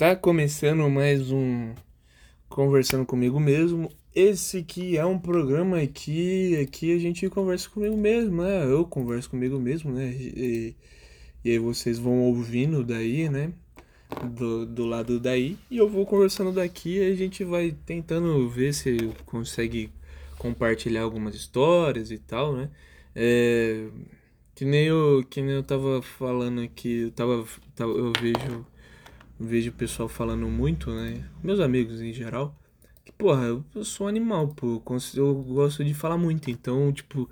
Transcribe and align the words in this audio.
Tá 0.00 0.16
começando 0.16 0.88
mais 0.88 1.30
um 1.30 1.74
Conversando 2.48 3.04
Comigo 3.04 3.38
Mesmo. 3.38 3.92
Esse 4.14 4.62
que 4.62 4.96
é 4.96 5.04
um 5.04 5.18
programa 5.18 5.86
que 5.86 6.56
aqui 6.56 6.96
a 6.96 6.98
gente 6.98 7.28
conversa 7.28 7.68
comigo 7.68 7.98
mesmo, 7.98 8.42
né? 8.42 8.64
Eu 8.64 8.86
converso 8.86 9.28
comigo 9.28 9.60
mesmo, 9.60 9.92
né? 9.92 10.10
E, 10.10 10.74
e 11.44 11.50
aí 11.50 11.58
vocês 11.58 11.98
vão 11.98 12.18
ouvindo 12.20 12.82
daí, 12.82 13.28
né? 13.28 13.52
Do, 14.24 14.64
do 14.64 14.86
lado 14.86 15.20
daí. 15.20 15.58
E 15.70 15.76
eu 15.76 15.86
vou 15.86 16.06
conversando 16.06 16.50
daqui 16.50 16.96
e 16.96 17.12
a 17.12 17.14
gente 17.14 17.44
vai 17.44 17.76
tentando 17.84 18.48
ver 18.48 18.72
se 18.72 18.96
consegue 19.26 19.92
compartilhar 20.38 21.02
algumas 21.02 21.34
histórias 21.34 22.10
e 22.10 22.16
tal, 22.16 22.56
né? 22.56 22.70
É, 23.14 23.86
que 24.54 24.64
nem 24.64 24.86
eu, 24.86 25.22
que 25.28 25.42
nem 25.42 25.56
eu 25.56 25.62
tava 25.62 26.00
falando 26.00 26.62
aqui, 26.62 27.00
eu 27.02 27.10
tava, 27.10 27.44
eu 27.80 28.12
vejo 28.18 28.64
vejo 29.40 29.70
o 29.70 29.74
pessoal 29.74 30.08
falando 30.08 30.46
muito, 30.48 30.90
né? 30.94 31.24
Meus 31.42 31.60
amigos 31.60 32.02
em 32.02 32.12
geral. 32.12 32.54
Que, 33.04 33.12
porra, 33.12 33.46
eu 33.74 33.84
sou 33.84 34.06
animal, 34.06 34.48
pô. 34.48 34.82
Eu 35.16 35.34
gosto 35.34 35.82
de 35.84 35.94
falar 35.94 36.18
muito. 36.18 36.50
Então, 36.50 36.92
tipo, 36.92 37.28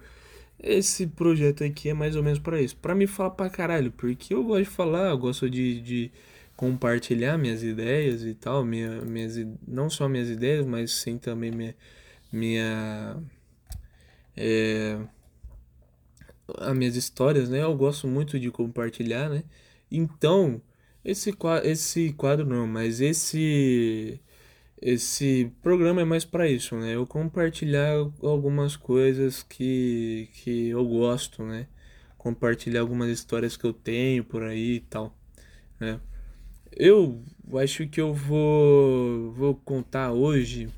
esse 0.59 1.07
projeto 1.07 1.63
aqui 1.65 1.91
é 1.91 1.95
mais 1.95 2.17
ou 2.17 2.23
menos 2.23 2.39
para 2.39 2.61
isso. 2.61 2.77
para 2.77 2.95
me 2.95 3.07
falar 3.07 3.31
pra 3.31 3.51
caralho. 3.51 3.93
Porque 3.93 4.35
eu 4.35 4.43
gosto 4.45 4.65
de 4.65 4.71
falar, 4.71 5.11
eu 5.11 5.19
gosto 5.19 5.51
de, 5.51 5.81
de 5.83 6.13
compartilhar 6.57 7.39
minhas 7.39 7.63
ideias 7.63 8.25
e 8.25 8.35
tal. 8.35 8.65
Minha, 8.65 9.03
minhas, 9.03 9.37
não 9.67 9.91
só 9.91 10.09
minhas 10.09 10.31
ideias, 10.31 10.67
mas 10.67 10.93
sim 10.93 11.19
também 11.19 11.51
minha. 11.53 11.77
minha 12.33 13.17
é, 14.37 14.99
as 16.59 16.77
minhas 16.77 16.97
histórias, 16.97 17.49
né? 17.51 17.63
Eu 17.63 17.77
gosto 17.77 18.09
muito 18.09 18.39
de 18.41 18.51
compartilhar, 18.51 19.29
né? 19.29 19.45
Então, 19.91 20.61
esse 21.11 21.33
quadro, 21.33 21.67
esse 21.69 22.13
quadro 22.13 22.47
não, 22.47 22.67
mas 22.67 23.01
esse 23.01 24.21
esse 24.81 25.51
programa 25.63 26.03
é 26.03 26.05
mais 26.05 26.25
para 26.25 26.49
isso, 26.49 26.77
né? 26.77 26.95
Eu 26.95 27.07
compartilhar 27.07 27.95
algumas 28.23 28.77
coisas 28.77 29.43
que 29.43 30.29
que 30.35 30.69
eu 30.69 30.85
gosto, 30.87 31.43
né? 31.43 31.67
Compartilhar 32.19 32.81
algumas 32.81 33.11
histórias 33.11 33.57
que 33.57 33.65
eu 33.65 33.73
tenho 33.73 34.23
por 34.25 34.43
aí 34.43 34.77
e 34.77 34.81
tal, 34.81 35.17
né? 35.81 35.99
Eu 36.77 37.23
acho 37.55 37.89
que 37.89 38.01
eu 38.01 38.13
vou 38.15 39.33
vou 39.33 39.55
contar 39.55 40.13
hoje. 40.13 40.69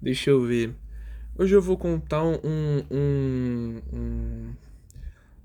Deixa 0.00 0.30
eu 0.30 0.42
ver. 0.42 0.74
Hoje 1.38 1.54
eu 1.54 1.62
vou 1.62 1.76
contar 1.76 2.24
um, 2.24 2.38
um, 2.44 3.82
um, 3.92 4.54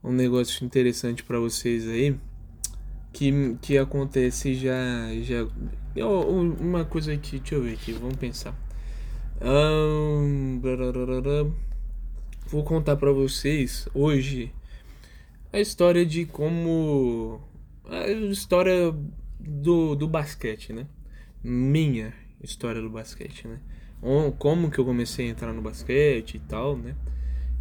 um 0.03 0.12
negócio 0.14 0.66
interessante 0.66 1.23
para 1.23 1.39
vocês 1.39 1.88
aí 1.88 2.16
que, 3.12 3.58
que 3.62 3.78
acontece 3.78 4.56
já. 4.56 5.08
já 5.22 5.48
uma 6.06 6.86
coisa 6.86 7.14
aqui, 7.14 7.40
deixa 7.40 7.56
eu 7.56 7.64
ver 7.64 7.74
aqui, 7.74 7.92
vamos 7.94 8.16
pensar. 8.16 8.56
Um, 9.42 10.60
vou 12.48 12.64
contar 12.64 12.98
para 12.98 13.12
vocês 13.12 13.88
hoje 13.94 14.54
a 15.52 15.60
história 15.60 16.06
de 16.06 16.26
como. 16.26 17.42
A 17.86 18.08
história 18.08 18.94
do, 19.40 19.96
do 19.96 20.08
basquete, 20.08 20.74
né? 20.74 20.86
Minha 21.44 22.14
história 22.44 22.82
do 22.82 22.90
basquete, 22.90 23.48
né? 23.48 23.60
Como 24.38 24.70
que 24.70 24.80
eu 24.80 24.86
comecei 24.86 25.28
a 25.28 25.30
entrar 25.30 25.54
no 25.54 25.62
basquete 25.62 26.36
e 26.36 26.40
tal, 26.40 26.78
né? 26.78 26.96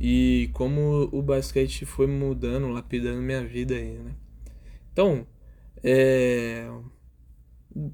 E 0.01 0.51
como 0.53 1.09
o 1.11 1.23
basquete 1.23 1.85
foi 1.85 2.07
mudando, 2.07 2.69
lapidando 2.69 3.21
minha 3.21 3.45
vida 3.45 3.75
aí, 3.75 3.99
né? 3.99 4.13
Então, 4.93 5.27
é, 5.83 6.69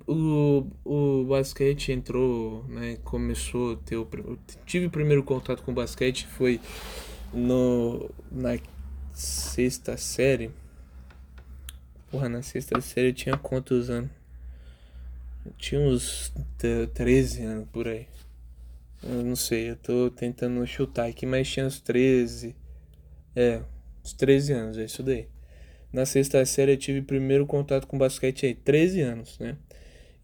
o, 0.07 0.67
o 0.85 1.25
basquete 1.25 1.93
entrou, 1.93 2.65
né, 2.69 2.97
começou 3.05 3.73
a 3.73 3.77
ter 3.77 3.97
o, 3.97 4.09
tive 4.65 4.87
o 4.87 4.91
primeiro 4.91 5.23
contato 5.23 5.63
com 5.63 5.73
o 5.73 5.75
basquete 5.75 6.27
foi 6.27 6.61
no 7.33 8.11
na 8.31 8.58
sexta 9.13 9.97
série. 9.97 10.51
Porra, 12.11 12.29
na 12.29 12.42
sexta 12.42 12.81
série 12.81 13.08
eu 13.08 13.14
tinha 13.14 13.36
quantos 13.36 13.91
anos? 13.91 14.11
Eu 15.45 15.53
tinha 15.58 15.81
uns 15.81 16.33
13 16.95 17.42
anos 17.42 17.69
por 17.70 17.89
aí. 17.89 18.07
Eu 19.03 19.23
não 19.23 19.37
sei, 19.37 19.70
eu 19.70 19.77
tô 19.77 20.11
tentando 20.11 20.67
chutar 20.67 21.07
aqui, 21.08 21.27
mas 21.27 21.51
tinha 21.51 21.67
uns 21.67 21.81
13. 21.81 22.57
É, 23.37 23.61
uns 24.03 24.13
13 24.14 24.53
anos, 24.53 24.79
é 24.79 24.85
isso 24.85 25.03
daí 25.03 25.33
na 25.95 26.05
sexta 26.05 26.45
série 26.45 26.73
eu 26.73 26.77
tive 26.77 27.01
primeiro 27.03 27.47
contato 27.47 27.87
com 27.87 27.97
basquete 27.97 28.47
aí, 28.47 28.55
13 28.55 29.01
anos, 29.01 29.39
né? 29.39 29.57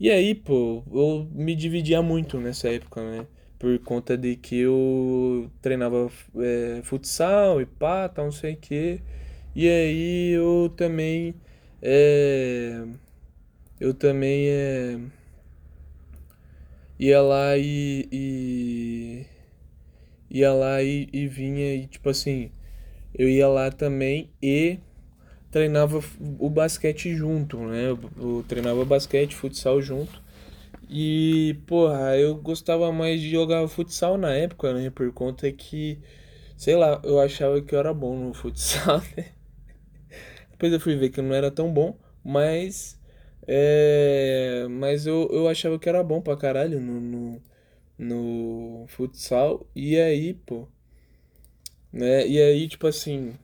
E 0.01 0.11
aí, 0.11 0.35
pô, 0.35 0.83
eu 0.93 1.29
me 1.33 1.55
dividia 1.55 2.03
muito 2.03 2.41
nessa 2.41 2.69
época, 2.69 3.03
né? 3.09 3.27
Por 3.59 3.79
conta 3.81 4.17
de 4.19 4.35
que 4.37 4.59
eu 4.61 5.51
treinava 5.63 6.11
é, 6.37 6.81
futsal 6.83 7.61
e 7.61 7.67
pá, 7.67 8.09
tal, 8.09 8.27
não 8.27 8.33
sei 8.33 8.55
o 8.55 8.57
quê. 8.57 9.01
E 9.55 9.69
aí 9.69 10.31
eu 10.33 10.73
também. 10.77 11.35
É, 11.83 12.85
eu 13.81 13.95
também 13.95 14.49
é, 14.49 14.99
ia 16.99 17.23
lá 17.23 17.57
e, 17.57 18.09
e 18.13 19.27
ia 20.31 20.53
lá 20.53 20.83
e, 20.83 21.09
e 21.13 21.27
vinha 21.29 21.75
e 21.75 21.87
tipo 21.87 22.09
assim 22.11 22.51
eu 23.15 23.29
ia 23.29 23.49
lá 23.49 23.71
também 23.71 24.31
e 24.43 24.79
treinava 25.51 26.01
o 26.39 26.49
basquete 26.49 27.15
junto, 27.15 27.59
né? 27.59 27.91
Eu, 27.91 27.99
eu 28.17 28.45
treinava 28.49 28.85
basquete, 28.85 29.35
futsal 29.35 29.81
junto. 29.83 30.23
E, 30.89 31.57
porra, 31.67 32.17
eu 32.19 32.37
gostava 32.37 32.93
mais 32.93 33.21
de 33.21 33.31
jogar 33.31 33.67
futsal 33.69 34.19
na 34.19 34.33
época, 34.35 34.73
né? 34.75 34.91
Por 34.91 35.13
conta 35.13 35.51
que, 35.53 35.99
sei 36.57 36.77
lá, 36.77 37.01
eu 37.05 37.21
achava 37.21 37.61
que 37.63 37.75
eu 37.75 37.79
era 37.79 37.95
bom 37.95 38.17
no 38.19 38.35
futsal, 38.35 39.01
né? 39.17 39.33
Depois 40.53 40.73
eu 40.73 40.81
fui 40.81 40.97
ver 40.97 41.11
que 41.11 41.21
eu 41.21 41.25
não 41.25 41.35
era 41.35 41.51
tão 41.51 41.73
bom, 41.73 41.97
mas. 42.25 42.99
É, 43.47 44.67
mas 44.71 45.07
eu, 45.07 45.29
eu 45.33 45.49
achava 45.49 45.79
que 45.79 45.89
era 45.89 46.03
bom 46.03 46.21
pra 46.21 46.37
caralho 46.37 46.81
no, 46.81 47.01
no, 47.01 47.43
no 47.99 48.87
futsal. 48.89 49.67
E 49.75 49.97
aí, 49.99 50.35
pô. 50.35 50.69
Né? 51.93 52.27
E 52.27 52.41
aí, 52.41 52.69
tipo 52.69 52.87
assim, 52.87 53.35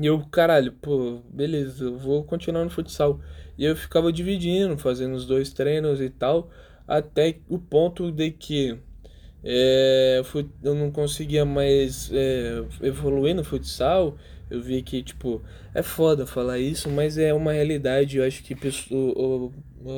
e 0.00 0.06
eu, 0.06 0.18
caralho, 0.30 0.72
pô, 0.72 1.20
beleza, 1.30 1.84
eu 1.84 1.98
vou 1.98 2.24
continuar 2.24 2.64
no 2.64 2.70
futsal. 2.70 3.20
E 3.58 3.64
eu 3.64 3.76
ficava 3.76 4.10
dividindo, 4.10 4.78
fazendo 4.78 5.14
os 5.14 5.26
dois 5.26 5.52
treinos 5.52 6.00
e 6.00 6.08
tal, 6.08 6.50
até 6.88 7.36
o 7.48 7.58
ponto 7.58 8.10
de 8.10 8.30
que 8.30 8.78
é, 9.44 10.22
eu 10.62 10.74
não 10.74 10.90
conseguia 10.90 11.44
mais 11.44 12.10
é, 12.12 12.64
evoluir 12.80 13.34
no 13.34 13.44
futsal. 13.44 14.16
Eu 14.50 14.62
vi 14.62 14.80
que, 14.82 15.02
tipo, 15.02 15.42
é 15.74 15.82
foda 15.82 16.26
falar 16.26 16.58
isso, 16.58 16.88
mas 16.88 17.18
é 17.18 17.34
uma 17.34 17.52
realidade. 17.52 18.16
Eu 18.16 18.24
acho 18.24 18.42
que 18.42 18.54
pessoa, 18.54 19.52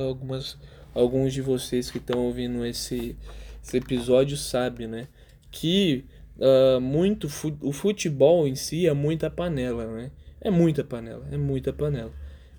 algumas, 0.09 0.59
alguns 0.93 1.33
de 1.33 1.41
vocês 1.41 1.93
que 1.93 1.99
estão 1.99 2.27
ouvindo 2.27 2.67
esse, 2.67 3.17
esse 3.63 3.77
episódio 3.77 4.37
sabem, 4.37 4.89
né? 4.89 5.07
Que 5.51 6.05
uh, 6.39 6.81
muito 6.81 7.29
o 7.61 7.73
futebol 7.73 8.47
em 8.47 8.55
si 8.55 8.87
é 8.87 8.93
muita 8.93 9.31
panela, 9.31 9.87
né? 9.87 10.11
É 10.41 10.51
muita 10.51 10.83
panela, 10.83 11.27
é 11.31 11.37
muita 11.37 11.73
panela. 11.73 12.13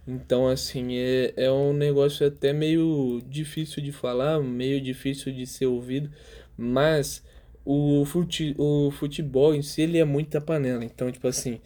Então, 0.07 0.47
assim, 0.47 0.97
é, 0.97 1.34
é 1.38 1.51
um 1.51 1.73
negócio 1.73 2.28
até 2.28 2.51
meio 2.51 3.22
difícil 3.28 3.81
de 3.81 3.91
falar, 3.91 4.39
meio 4.41 4.81
difícil 4.81 5.34
de 5.34 5.45
ser 5.47 5.66
ouvido, 5.66 6.09
mas 6.57 7.23
o, 7.66 8.03
fute, 8.06 8.53
o 8.57 8.91
futebol 8.91 9.56
em 9.56 9.61
si 9.61 9.81
ele 9.81 9.97
é 9.97 10.03
muita 10.05 10.41
panela. 10.41 10.84
Então, 10.84 11.11
tipo 11.11 11.28
assim, 11.28 11.59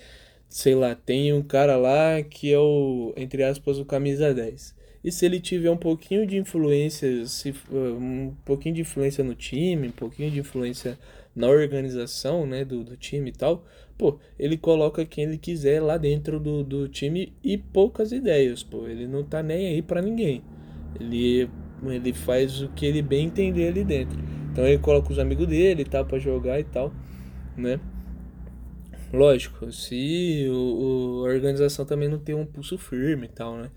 sei 0.50 0.76
lá, 0.76 0.96
tem 0.96 1.34
um 1.34 1.42
cara 1.42 1.78
lá 1.78 2.22
que 2.24 2.52
é 2.54 2.60
o, 2.60 3.14
entre 3.18 3.44
aspas, 3.44 3.80
o 3.80 3.86
camisa 3.86 4.34
10. 4.34 4.76
E 5.04 5.12
se 5.12 5.26
ele 5.26 5.40
tiver 5.40 5.72
um 5.72 5.78
pouquinho 5.78 6.26
de 6.28 6.38
influência, 6.38 7.26
se, 7.26 7.54
um 7.72 8.36
pouquinho 8.46 8.76
de 8.76 8.82
influência 8.82 9.24
no 9.24 9.36
time, 9.36 9.88
um 9.88 9.92
pouquinho 9.92 10.30
de 10.30 10.40
influência 10.40 10.98
na 11.38 11.48
organização 11.48 12.48
né, 12.48 12.66
do, 12.66 12.84
do 12.84 12.98
time 12.98 13.30
e 13.30 13.32
tal, 13.32 13.64
pô, 13.96 14.20
ele 14.40 14.58
coloca 14.58 15.06
quem 15.06 15.26
ele 15.26 15.38
quiser 15.38 15.80
lá 15.80 15.96
dentro 15.96 16.40
do, 16.40 16.64
do 16.64 16.88
time 16.90 17.32
e 17.44 17.56
poucas 17.60 18.12
ideias, 18.12 18.64
pô. 18.64 18.88
Ele 18.88 19.08
não 19.08 19.24
tá 19.24 19.44
nem 19.44 19.68
aí 19.68 19.82
para 19.84 20.02
ninguém. 20.02 20.42
Ele, 21.00 21.48
ele 21.86 22.12
faz 22.12 22.64
o 22.64 22.70
que 22.70 22.88
ele 22.88 23.04
bem 23.04 23.28
entender 23.28 23.68
ali 23.68 23.84
dentro. 23.84 24.18
Então 24.52 24.66
ele 24.66 24.80
coloca 24.80 25.12
os 25.12 25.20
amigos 25.20 25.48
dele 25.48 25.84
e 25.84 25.86
tal 25.86 26.04
pra 26.06 26.18
jogar 26.18 26.60
e 26.60 26.64
tal, 26.64 26.92
né? 27.56 27.80
Lógico, 29.14 29.72
se 29.72 30.48
o, 30.50 31.22
o, 31.22 31.26
a 31.28 31.30
organização 31.30 31.86
também 31.86 32.10
não 32.10 32.18
tem 32.18 32.34
um 32.34 32.48
pulso 32.48 32.80
firme 32.80 33.28
e 33.28 33.30
tal, 33.30 33.58
né? 33.58 33.70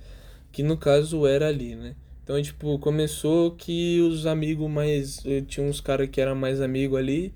Que 0.51 0.63
no 0.63 0.79
caso 0.79 1.27
era 1.27 1.47
ali, 1.47 1.77
né? 1.77 1.95
Então, 2.25 2.41
tipo, 2.41 2.79
começou 2.79 3.51
que 3.51 4.01
os 4.01 4.25
amigos 4.25 4.69
mais. 4.71 5.25
Eh, 5.27 5.43
tinha 5.43 5.67
uns 5.67 5.81
caras 5.81 6.09
que 6.09 6.21
eram 6.21 6.35
mais 6.35 6.61
amigos 6.61 6.99
ali 6.99 7.35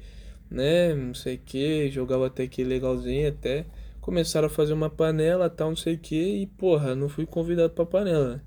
né? 0.55 0.95
Não 0.95 1.15
sei 1.15 1.35
o 1.37 1.39
que, 1.39 1.91
jogava 1.91 2.29
até 2.29 2.47
que 2.47 2.65
legalzinho 2.65 3.29
até. 3.29 3.67
Começaram 4.01 4.47
a 4.47 4.51
fazer 4.51 4.73
uma 4.73 4.89
panela, 4.91 5.51
tal, 5.51 5.71
não 5.71 5.77
sei 5.77 5.95
o 5.95 5.99
que, 5.99 6.43
e 6.43 6.47
porra, 6.47 6.95
não 6.95 7.09
fui 7.09 7.27
convidado 7.27 7.71
pra 7.75 7.85
panela. 7.87 8.43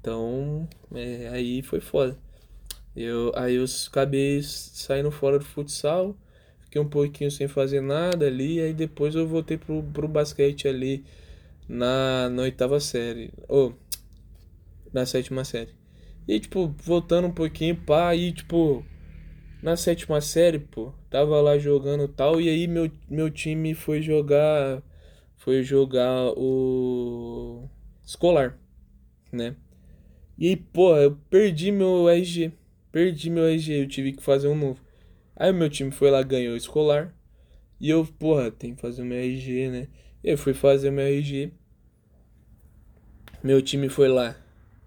Então, 0.00 0.68
é, 0.94 1.28
aí 1.28 1.62
foi 1.62 1.80
foda. 1.80 2.18
Eu, 2.96 3.32
aí 3.36 3.56
eu 3.56 3.64
acabei 3.88 4.42
saindo 4.42 5.10
fora 5.10 5.38
do 5.38 5.44
futsal, 5.44 6.16
fiquei 6.60 6.80
um 6.80 6.88
pouquinho 6.88 7.30
sem 7.30 7.48
fazer 7.48 7.80
nada 7.80 8.26
ali, 8.26 8.60
aí 8.60 8.72
depois 8.72 9.14
eu 9.14 9.26
voltei 9.26 9.58
pro, 9.58 9.82
pro 9.82 10.08
basquete 10.08 10.68
ali 10.68 11.04
na, 11.68 12.28
na 12.30 12.42
oitava 12.42 12.80
série, 12.80 13.32
ou 13.48 13.74
na 14.92 15.06
sétima 15.06 15.44
série. 15.44 15.72
E 16.26 16.40
tipo, 16.40 16.74
voltando 16.82 17.28
um 17.28 17.32
pouquinho, 17.32 17.76
pá, 17.76 18.08
aí 18.10 18.32
tipo, 18.32 18.84
na 19.64 19.78
sétima 19.78 20.20
série, 20.20 20.58
pô, 20.58 20.92
tava 21.08 21.40
lá 21.40 21.56
jogando 21.56 22.06
tal, 22.06 22.38
e 22.38 22.50
aí 22.50 22.68
meu, 22.68 22.90
meu 23.08 23.30
time 23.30 23.72
foi 23.72 24.02
jogar, 24.02 24.82
foi 25.38 25.62
jogar 25.62 26.34
o 26.36 27.66
escolar, 28.04 28.58
né? 29.32 29.56
E 30.36 30.48
aí, 30.48 30.56
pô, 30.56 30.94
eu 30.98 31.16
perdi 31.30 31.72
meu 31.72 32.10
RG. 32.10 32.52
Perdi 32.92 33.30
meu 33.30 33.44
RG, 33.44 33.84
eu 33.84 33.88
tive 33.88 34.12
que 34.12 34.22
fazer 34.22 34.48
um 34.48 34.54
novo. 34.54 34.78
Aí 35.34 35.50
meu 35.50 35.70
time 35.70 35.90
foi 35.90 36.10
lá, 36.10 36.22
ganhou 36.22 36.52
o 36.52 36.58
escolar. 36.58 37.14
E 37.80 37.88
eu, 37.88 38.04
porra, 38.04 38.50
tem 38.50 38.74
que 38.74 38.82
fazer 38.82 39.00
o 39.00 39.06
meu 39.06 39.16
RG, 39.16 39.70
né? 39.70 39.88
Eu 40.22 40.36
fui 40.36 40.52
fazer 40.52 40.90
o 40.90 40.92
meu 40.92 41.06
RG. 41.06 41.50
Meu 43.42 43.62
time 43.62 43.88
foi 43.88 44.08
lá, 44.08 44.36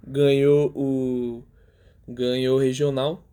ganhou 0.06 0.72
o 0.76 1.44
ganhou 2.08 2.58
o 2.58 2.62
regional. 2.62 3.27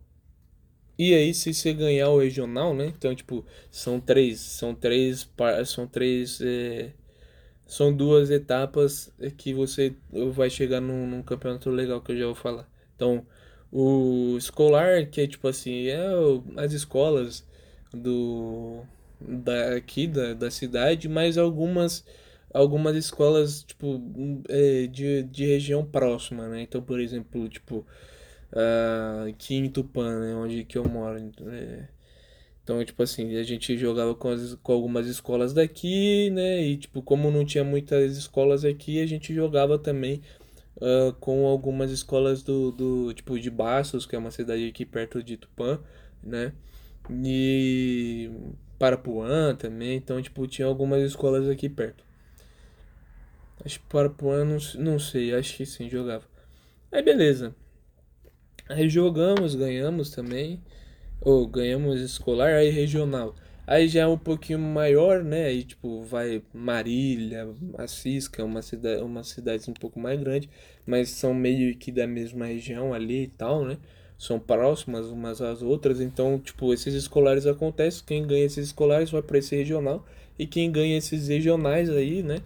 E 0.97 1.13
aí 1.13 1.33
se 1.33 1.53
você 1.53 1.73
ganhar 1.73 2.09
o 2.09 2.19
regional, 2.19 2.73
né? 2.73 2.87
Então, 2.87 3.13
tipo, 3.15 3.45
são 3.69 3.99
três, 3.99 4.39
são 4.39 4.73
três, 4.73 5.29
são 5.65 5.87
três 5.87 6.39
é, 6.41 6.91
são 7.65 7.95
duas 7.95 8.29
etapas 8.29 9.11
que 9.37 9.53
você 9.53 9.95
vai 10.33 10.49
chegar 10.49 10.81
num, 10.81 11.07
num, 11.07 11.23
campeonato 11.23 11.69
legal 11.69 12.01
que 12.01 12.11
eu 12.11 12.17
já 12.17 12.25
vou 12.25 12.35
falar. 12.35 12.69
Então, 12.95 13.25
o 13.71 14.37
escolar, 14.37 15.07
que 15.09 15.21
é 15.21 15.27
tipo 15.27 15.47
assim, 15.47 15.87
é 15.87 15.99
as 16.57 16.73
escolas 16.73 17.45
do 17.93 18.83
daqui 19.19 20.07
da, 20.07 20.33
da 20.33 20.51
cidade, 20.51 21.07
mas 21.09 21.37
algumas 21.37 22.05
algumas 22.53 22.95
escolas 22.95 23.63
tipo 23.63 24.01
é, 24.49 24.87
de, 24.87 25.23
de 25.23 25.45
região 25.45 25.85
próxima, 25.85 26.47
né? 26.47 26.61
Então, 26.61 26.81
por 26.81 26.99
exemplo, 26.99 27.49
tipo 27.49 27.85
uh, 28.53 29.29
aqui 29.29 29.55
em 29.55 29.69
Tupã, 29.69 30.19
né? 30.19 30.35
Onde 30.35 30.63
que 30.63 30.77
eu 30.77 30.85
moro. 30.85 31.17
É, 31.51 31.87
então, 32.63 32.83
tipo 32.83 33.03
assim, 33.03 33.35
a 33.37 33.43
gente 33.43 33.77
jogava 33.77 34.15
com, 34.15 34.29
as, 34.29 34.55
com 34.55 34.73
algumas 34.73 35.07
escolas 35.07 35.53
daqui, 35.53 36.29
né? 36.31 36.61
E, 36.61 36.77
tipo, 36.77 37.01
como 37.01 37.29
não 37.29 37.45
tinha 37.45 37.63
muitas 37.63 38.17
escolas 38.17 38.65
aqui, 38.65 39.01
a 39.01 39.05
gente 39.05 39.33
jogava 39.33 39.77
também 39.77 40.21
uh, 40.77 41.13
com 41.19 41.45
algumas 41.45 41.91
escolas 41.91 42.41
do, 42.43 42.71
do, 42.71 43.13
tipo, 43.13 43.39
de 43.39 43.51
Bastos, 43.51 44.05
que 44.05 44.15
é 44.15 44.19
uma 44.19 44.31
cidade 44.31 44.67
aqui 44.67 44.85
perto 44.85 45.23
de 45.23 45.37
Tupã, 45.37 45.79
né? 46.23 46.53
E 47.23 48.31
Parapuã 48.79 49.55
também. 49.55 49.97
Então, 49.97 50.21
tipo, 50.21 50.47
tinha 50.47 50.67
algumas 50.67 51.03
escolas 51.03 51.47
aqui 51.47 51.69
perto. 51.69 52.03
Acho 53.63 53.79
que 53.79 53.85
Parapuã, 53.87 54.43
não, 54.43 54.57
não 54.75 54.99
sei, 54.99 55.33
acho 55.35 55.55
que 55.57 55.65
sim, 55.65 55.89
jogava. 55.89 56.25
Aí, 56.91 57.01
beleza. 57.03 57.55
Aí 58.67 58.89
jogamos, 58.89 59.53
ganhamos 59.53 60.09
também 60.09 60.59
ou 61.21 61.47
ganhamos 61.47 62.01
escolar, 62.01 62.53
aí 62.55 62.69
regional. 62.69 63.35
Aí 63.67 63.87
já 63.87 64.01
é 64.01 64.07
um 64.07 64.17
pouquinho 64.17 64.59
maior, 64.59 65.23
né? 65.23 65.45
Aí 65.45 65.63
tipo, 65.63 66.03
vai 66.03 66.41
Marília, 66.53 67.47
Assis, 67.77 68.27
que 68.27 68.41
é 68.41 68.43
uma 68.43 68.61
cidade, 68.61 69.01
uma 69.01 69.23
cidade 69.23 69.69
um 69.69 69.73
pouco 69.73 69.99
mais 69.99 70.19
grande, 70.19 70.49
mas 70.85 71.09
são 71.09 71.33
meio 71.33 71.75
que 71.75 71.91
da 71.91 72.07
mesma 72.07 72.45
região 72.45 72.93
ali 72.93 73.23
e 73.23 73.27
tal, 73.27 73.65
né? 73.65 73.77
São 74.17 74.39
próximas 74.39 75.07
umas 75.07 75.41
às 75.41 75.61
outras, 75.61 75.99
então, 75.99 76.39
tipo, 76.39 76.73
esses 76.73 76.93
escolares 76.93 77.45
acontecem, 77.45 78.03
quem 78.05 78.25
ganha 78.25 78.45
esses 78.45 78.67
escolares 78.67 79.11
vai 79.11 79.21
para 79.21 79.37
esse 79.37 79.55
regional 79.55 80.05
e 80.39 80.47
quem 80.47 80.71
ganha 80.71 80.97
esses 80.97 81.27
regionais 81.27 81.89
aí, 81.89 82.23
né, 82.23 82.37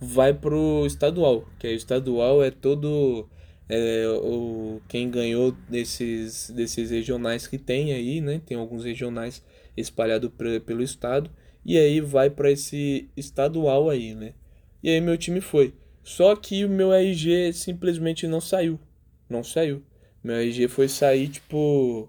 vai 0.00 0.32
pro 0.32 0.86
estadual, 0.86 1.46
que 1.58 1.66
é 1.66 1.70
o 1.70 1.74
estadual 1.74 2.42
é 2.42 2.50
todo 2.50 3.28
é, 3.70 4.08
o, 4.08 4.80
quem 4.88 5.08
ganhou 5.08 5.52
desses, 5.68 6.50
desses 6.50 6.90
regionais 6.90 7.46
que 7.46 7.56
tem 7.56 7.92
aí, 7.92 8.20
né? 8.20 8.40
Tem 8.44 8.56
alguns 8.56 8.84
regionais 8.84 9.42
espalhados 9.76 10.30
pelo 10.66 10.82
estado. 10.82 11.30
E 11.64 11.78
aí 11.78 12.00
vai 12.00 12.28
para 12.28 12.50
esse 12.50 13.08
estadual 13.16 13.88
aí, 13.88 14.14
né? 14.14 14.34
E 14.82 14.90
aí 14.90 15.00
meu 15.00 15.16
time 15.16 15.40
foi. 15.40 15.72
Só 16.02 16.34
que 16.34 16.64
o 16.64 16.68
meu 16.68 16.92
RG 16.92 17.52
simplesmente 17.52 18.26
não 18.26 18.40
saiu. 18.40 18.80
Não 19.28 19.44
saiu. 19.44 19.82
Meu 20.22 20.36
RG 20.36 20.66
foi 20.68 20.88
sair, 20.88 21.28
tipo. 21.28 22.08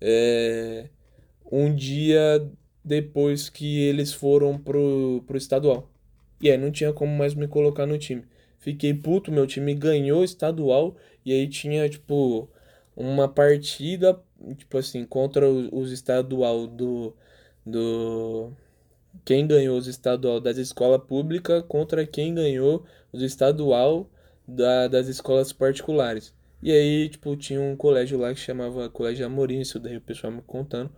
É, 0.00 0.88
um 1.50 1.74
dia 1.74 2.50
depois 2.84 3.50
que 3.50 3.80
eles 3.82 4.12
foram 4.12 4.58
pro, 4.58 5.22
pro 5.26 5.36
estadual. 5.36 5.90
E 6.40 6.50
aí 6.50 6.56
não 6.56 6.70
tinha 6.70 6.92
como 6.92 7.14
mais 7.16 7.34
me 7.34 7.46
colocar 7.48 7.86
no 7.86 7.98
time. 7.98 8.24
Fiquei 8.64 8.94
puto, 8.94 9.30
meu 9.30 9.46
time 9.46 9.74
ganhou 9.74 10.24
estadual 10.24 10.96
e 11.22 11.34
aí 11.34 11.46
tinha, 11.46 11.86
tipo, 11.86 12.48
uma 12.96 13.28
partida, 13.28 14.18
tipo 14.56 14.78
assim, 14.78 15.04
contra 15.04 15.46
os 15.46 15.92
estadual 15.92 16.66
do. 16.66 17.14
do 17.66 18.50
quem 19.22 19.46
ganhou 19.46 19.76
os 19.76 19.86
estadual 19.86 20.40
das 20.40 20.56
escolas 20.56 21.02
públicas 21.06 21.62
contra 21.68 22.06
quem 22.06 22.34
ganhou 22.34 22.86
os 23.12 23.20
estadual 23.20 24.08
da, 24.48 24.88
das 24.88 25.08
escolas 25.08 25.52
particulares. 25.52 26.32
E 26.62 26.72
aí, 26.72 27.10
tipo, 27.10 27.36
tinha 27.36 27.60
um 27.60 27.76
colégio 27.76 28.18
lá 28.18 28.32
que 28.32 28.40
chamava 28.40 28.88
Colégio 28.88 29.26
Amorim, 29.26 29.60
isso 29.60 29.78
daí 29.78 29.98
o 29.98 30.00
pessoal 30.00 30.32
me 30.32 30.40
contando. 30.40 30.90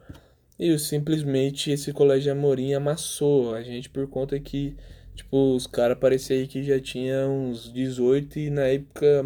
E 0.57 0.69
eu, 0.69 0.79
simplesmente 0.79 1.73
esse 1.73 1.93
Colégio 1.93 2.31
Amorim 2.31 2.75
amassou 2.75 3.57
a 3.57 3.63
gente 3.63 3.91
por 3.91 4.07
conta 4.07 4.39
que 4.39 4.77
Tipo, 5.17 5.57
os 5.57 5.67
caras 5.67 5.99
pareciam 5.99 6.39
aí 6.39 6.47
que 6.47 6.63
já 6.63 6.79
tinha 6.79 7.27
uns 7.27 7.73
18 7.73 8.39
e 8.39 8.51
na 8.51 8.67
época 8.67 9.25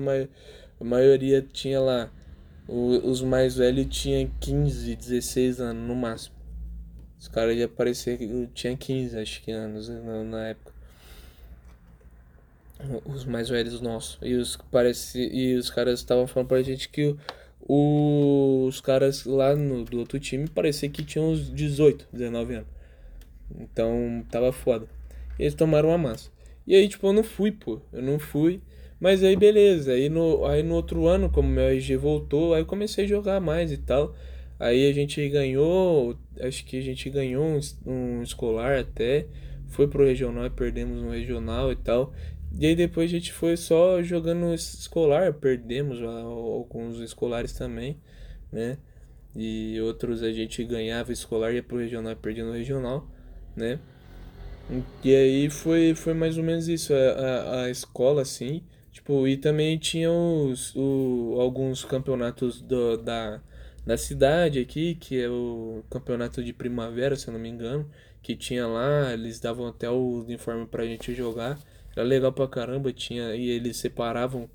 a, 0.81 0.85
maioria 0.85 1.43
tinha 1.43 1.81
lá. 1.81 2.09
O, 2.69 3.11
os 3.11 3.23
mais 3.23 3.57
velhos 3.57 3.87
tinham 3.91 4.31
15, 4.39 4.95
16 4.95 5.61
anos 5.61 5.89
no 5.89 5.97
máximo. 5.97 6.37
Os 7.19 7.27
caras 7.27 7.59
já 7.59 7.67
pareciam 7.67 8.17
que 8.17 8.49
tinha 8.55 8.77
15, 8.77 9.19
acho 9.19 9.43
que 9.43 9.51
anos 9.51 9.89
na, 9.89 10.23
na 10.23 10.47
época. 10.47 10.73
Os 13.05 13.25
mais 13.25 13.49
velhos 13.49 13.81
nossos. 13.81 14.17
E 14.23 14.35
os, 14.35 14.57
parece, 14.71 15.19
e 15.19 15.57
os 15.57 15.71
caras 15.71 15.99
estavam 15.99 16.27
falando 16.29 16.49
pra 16.49 16.63
gente 16.63 16.89
que 16.89 17.17
o, 17.61 18.67
os 18.69 18.81
caras 18.81 19.25
lá 19.25 19.57
no, 19.57 19.85
do 19.85 19.99
outro 19.99 20.21
time 20.21 20.49
parecia 20.49 20.89
que 20.89 21.05
tinham 21.05 21.33
uns 21.33 21.53
18, 21.53 22.07
19 22.13 22.55
anos. 22.55 22.69
Então 23.59 24.25
tava 24.31 24.53
foda 24.53 24.87
eles 25.41 25.55
tomaram 25.55 25.93
a 25.93 25.99
massa. 25.99 26.31
E 26.67 26.75
aí, 26.75 26.89
tipo, 26.89 27.07
eu 27.07 27.13
não 27.13 27.25
fui, 27.25 27.51
pô. 27.51 27.81
Eu 27.93 28.03
não 28.03 28.19
fui. 28.19 28.61
Mas 29.01 29.25
aí, 29.25 29.35
beleza. 29.35 29.93
Aí 29.93 30.09
no, 30.09 30.45
aí 30.45 30.63
no 30.63 30.75
outro 30.75 31.07
ano, 31.07 31.31
como 31.31 31.49
meu 31.49 31.65
RG 31.65 31.97
voltou, 31.97 32.55
aí 32.55 32.63
eu 32.63 32.67
comecei 32.67 33.05
a 33.05 33.09
jogar 33.09 33.41
mais 33.41 33.73
e 33.73 33.79
tal. 33.79 34.15
Aí 34.59 34.89
a 34.89 34.93
gente 34.93 35.27
ganhou, 35.31 36.19
acho 36.41 36.65
que 36.67 36.77
a 36.79 36.83
gente 36.83 37.09
ganhou 37.09 37.45
um, 37.45 37.61
um 37.87 38.23
escolar 38.23 38.79
até. 38.79 39.27
Foi 39.69 39.89
pro 39.89 40.05
regional 40.05 40.47
e 40.47 40.51
perdemos 40.51 41.03
no 41.03 41.11
regional 41.11 41.73
e 41.73 41.77
tal. 41.77 42.13
E 42.59 42.67
aí 42.67 42.75
depois 42.77 43.11
a 43.11 43.13
gente 43.15 43.33
foi 43.33 43.57
só 43.57 44.03
jogando 44.03 44.53
escolar, 44.53 45.33
perdemos 45.33 46.03
alguns 46.03 46.99
escolares 47.01 47.53
também, 47.53 47.97
né? 48.53 48.77
E 49.35 49.81
outros 49.81 50.23
a 50.23 50.33
gente 50.33 50.63
ganhava 50.65 51.13
escolar, 51.13 51.53
ia 51.55 51.63
pro 51.63 51.79
regional 51.79 52.13
e 52.13 52.17
perdia 52.17 52.45
no 52.45 52.53
regional, 52.53 53.09
né? 53.57 53.79
E 55.03 55.15
aí 55.15 55.51
foi, 55.51 55.95
foi 55.95 56.15
mais 56.15 56.39
ou 56.39 56.45
menos 56.45 56.69
isso, 56.69 56.95
a, 56.95 56.97
a, 56.97 57.65
a 57.65 57.71
escola, 57.71 58.23
assim. 58.23 58.63
Tipo, 58.93 59.27
e 59.27 59.37
também 59.37 59.79
tinha 59.79 60.11
os, 60.11 60.75
o, 60.77 61.37
alguns 61.41 61.85
campeonatos 61.85 62.61
do, 62.61 62.97
da, 62.97 63.41
da 63.87 63.97
cidade 63.97 64.59
aqui, 64.61 64.95
que 64.95 65.21
é 65.21 65.29
o 65.29 65.83
campeonato 65.91 66.43
de 66.43 66.53
primavera, 66.53 67.17
se 67.17 67.29
eu 67.29 67.33
não 67.33 67.41
me 67.41 67.49
engano, 67.49 67.89
que 68.23 68.37
tinha 68.37 68.67
lá, 68.67 69.13
eles 69.13 69.41
davam 69.41 69.67
até 69.67 69.89
o 69.91 70.23
uniforme 70.25 70.67
pra 70.67 70.87
gente 70.87 71.15
jogar. 71.15 71.59
Era 71.97 72.05
legal 72.07 72.33
pra 72.33 72.47
caramba, 72.47 72.93
tinha, 72.93 73.35
e 73.35 73.49
eles 73.49 73.77
separavam 73.77 74.49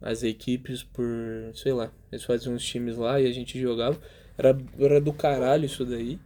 as 0.00 0.22
equipes 0.22 0.82
por, 0.82 1.06
sei 1.54 1.72
lá, 1.72 1.90
eles 2.10 2.24
faziam 2.24 2.54
uns 2.54 2.64
times 2.64 2.96
lá 2.96 3.20
e 3.20 3.26
a 3.26 3.32
gente 3.32 3.58
jogava. 3.60 3.98
Era, 4.36 4.56
era 4.78 5.00
do 5.00 5.12
caralho 5.12 5.64
isso 5.64 5.84
daí 5.84 6.18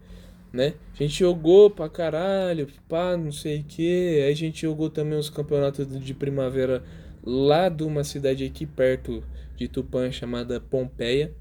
né? 0.57 0.73
A 0.95 1.03
gente 1.03 1.19
jogou 1.19 1.71
pra 1.71 1.89
caralho, 1.89 2.67
pá, 2.89 3.17
não 3.17 3.31
sei 3.31 3.61
o 3.61 3.65
que. 3.65 4.23
Aí 4.23 4.33
a 4.33 4.35
gente 4.35 4.63
jogou 4.63 4.89
também 4.89 5.19
os 5.19 5.29
campeonatos 5.29 5.87
de 6.01 6.15
primavera 6.15 6.83
lá 7.23 7.69
de 7.69 7.85
uma 7.85 8.03
cidade 8.03 8.45
aqui 8.45 8.65
perto 8.65 9.23
de 9.55 9.69
Tupã 9.69 10.11
chamada 10.11 10.59
Pompeia. 10.59 11.33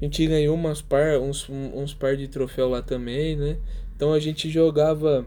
A 0.00 0.04
gente 0.04 0.26
ganhou 0.26 0.54
umas 0.54 0.82
par, 0.82 1.18
uns, 1.18 1.48
uns 1.48 1.94
par 1.94 2.16
de 2.16 2.28
troféu 2.28 2.68
lá 2.68 2.82
também, 2.82 3.34
né? 3.34 3.56
Então 3.96 4.12
a 4.12 4.20
gente 4.20 4.50
jogava 4.50 5.26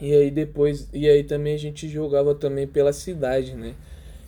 e 0.00 0.12
aí 0.12 0.30
depois 0.30 0.88
e 0.92 1.08
aí 1.08 1.22
também 1.22 1.54
a 1.54 1.58
gente 1.58 1.88
jogava 1.88 2.34
também 2.34 2.66
pela 2.66 2.92
cidade, 2.92 3.54
né? 3.54 3.74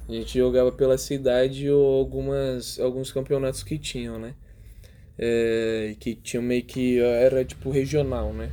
A 0.08 0.12
gente 0.12 0.38
jogava 0.38 0.70
pela 0.70 0.96
cidade 0.96 1.68
ou 1.70 1.98
algumas, 1.98 2.78
alguns 2.78 3.10
campeonatos 3.10 3.62
que 3.62 3.78
tinham, 3.78 4.18
né? 4.18 4.34
É, 5.18 5.94
que 5.98 6.14
tinham 6.14 6.42
meio 6.42 6.64
que. 6.64 6.98
Era 6.98 7.44
tipo 7.44 7.70
regional, 7.70 8.32
né? 8.32 8.50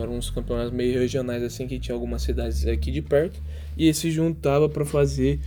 Eram 0.00 0.16
uns 0.16 0.30
campeonatos 0.30 0.72
meio 0.72 0.98
regionais 0.98 1.42
assim 1.42 1.68
que 1.68 1.78
tinha 1.78 1.94
algumas 1.94 2.22
cidades 2.22 2.66
aqui 2.66 2.90
de 2.90 3.00
perto 3.00 3.40
e 3.78 3.92
se 3.94 4.10
juntava 4.10 4.68
para 4.68 4.84
fazer 4.84 5.38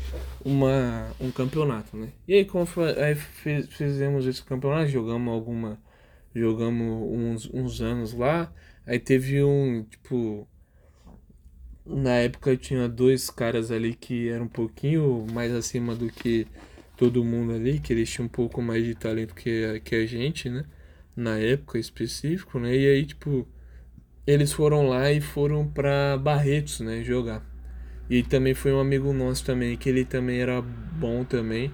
uma, 0.46 1.08
um 1.20 1.30
campeonato, 1.32 1.98
né? 1.98 2.10
E 2.26 2.36
aí, 2.36 2.46
como 2.46 2.66
aí 2.98 3.16
fizemos 3.16 4.26
esse 4.26 4.42
campeonato, 4.42 4.90
jogamos 4.90 5.34
alguma 5.34 5.78
jogamos 6.34 7.12
uns, 7.12 7.50
uns 7.54 7.82
anos 7.82 8.14
lá, 8.14 8.54
aí 8.86 9.00
teve 9.00 9.44
um, 9.44 9.84
tipo, 9.84 10.48
na 11.86 12.16
época 12.16 12.56
tinha 12.56 12.88
dois 12.88 13.30
caras 13.30 13.72
ali 13.72 13.96
que 13.96 14.30
eram 14.30 14.46
um 14.46 14.50
pouquinho 14.50 15.26
mais 15.34 15.52
acima 15.52 15.96
do 15.96 16.08
que 16.08 16.48
todo 17.00 17.24
mundo 17.24 17.54
ali, 17.54 17.80
que 17.80 17.94
eles 17.94 18.10
tinham 18.12 18.26
um 18.26 18.30
pouco 18.30 18.62
mais 18.62 18.84
de 18.84 18.94
talento 18.94 19.34
que, 19.34 19.80
que 19.86 19.96
a 19.96 20.06
gente, 20.06 20.50
né? 20.50 20.66
Na 21.16 21.38
época 21.38 21.80
específico, 21.80 22.60
né? 22.60 22.76
E 22.76 22.86
aí, 22.90 23.06
tipo, 23.06 23.48
eles 24.28 24.52
foram 24.52 24.90
lá 24.90 25.10
e 25.10 25.22
foram 25.22 25.66
pra 25.66 26.18
Barretos, 26.18 26.82
né? 26.82 27.02
Jogar. 27.02 27.42
E 28.10 28.22
também 28.22 28.54
foi 28.54 28.74
um 28.74 28.82
amigo 28.82 29.14
nosso 29.14 29.46
também, 29.46 29.78
que 29.78 29.88
ele 29.88 30.04
também 30.04 30.42
era 30.42 30.62
bom 30.62 31.24
também 31.24 31.72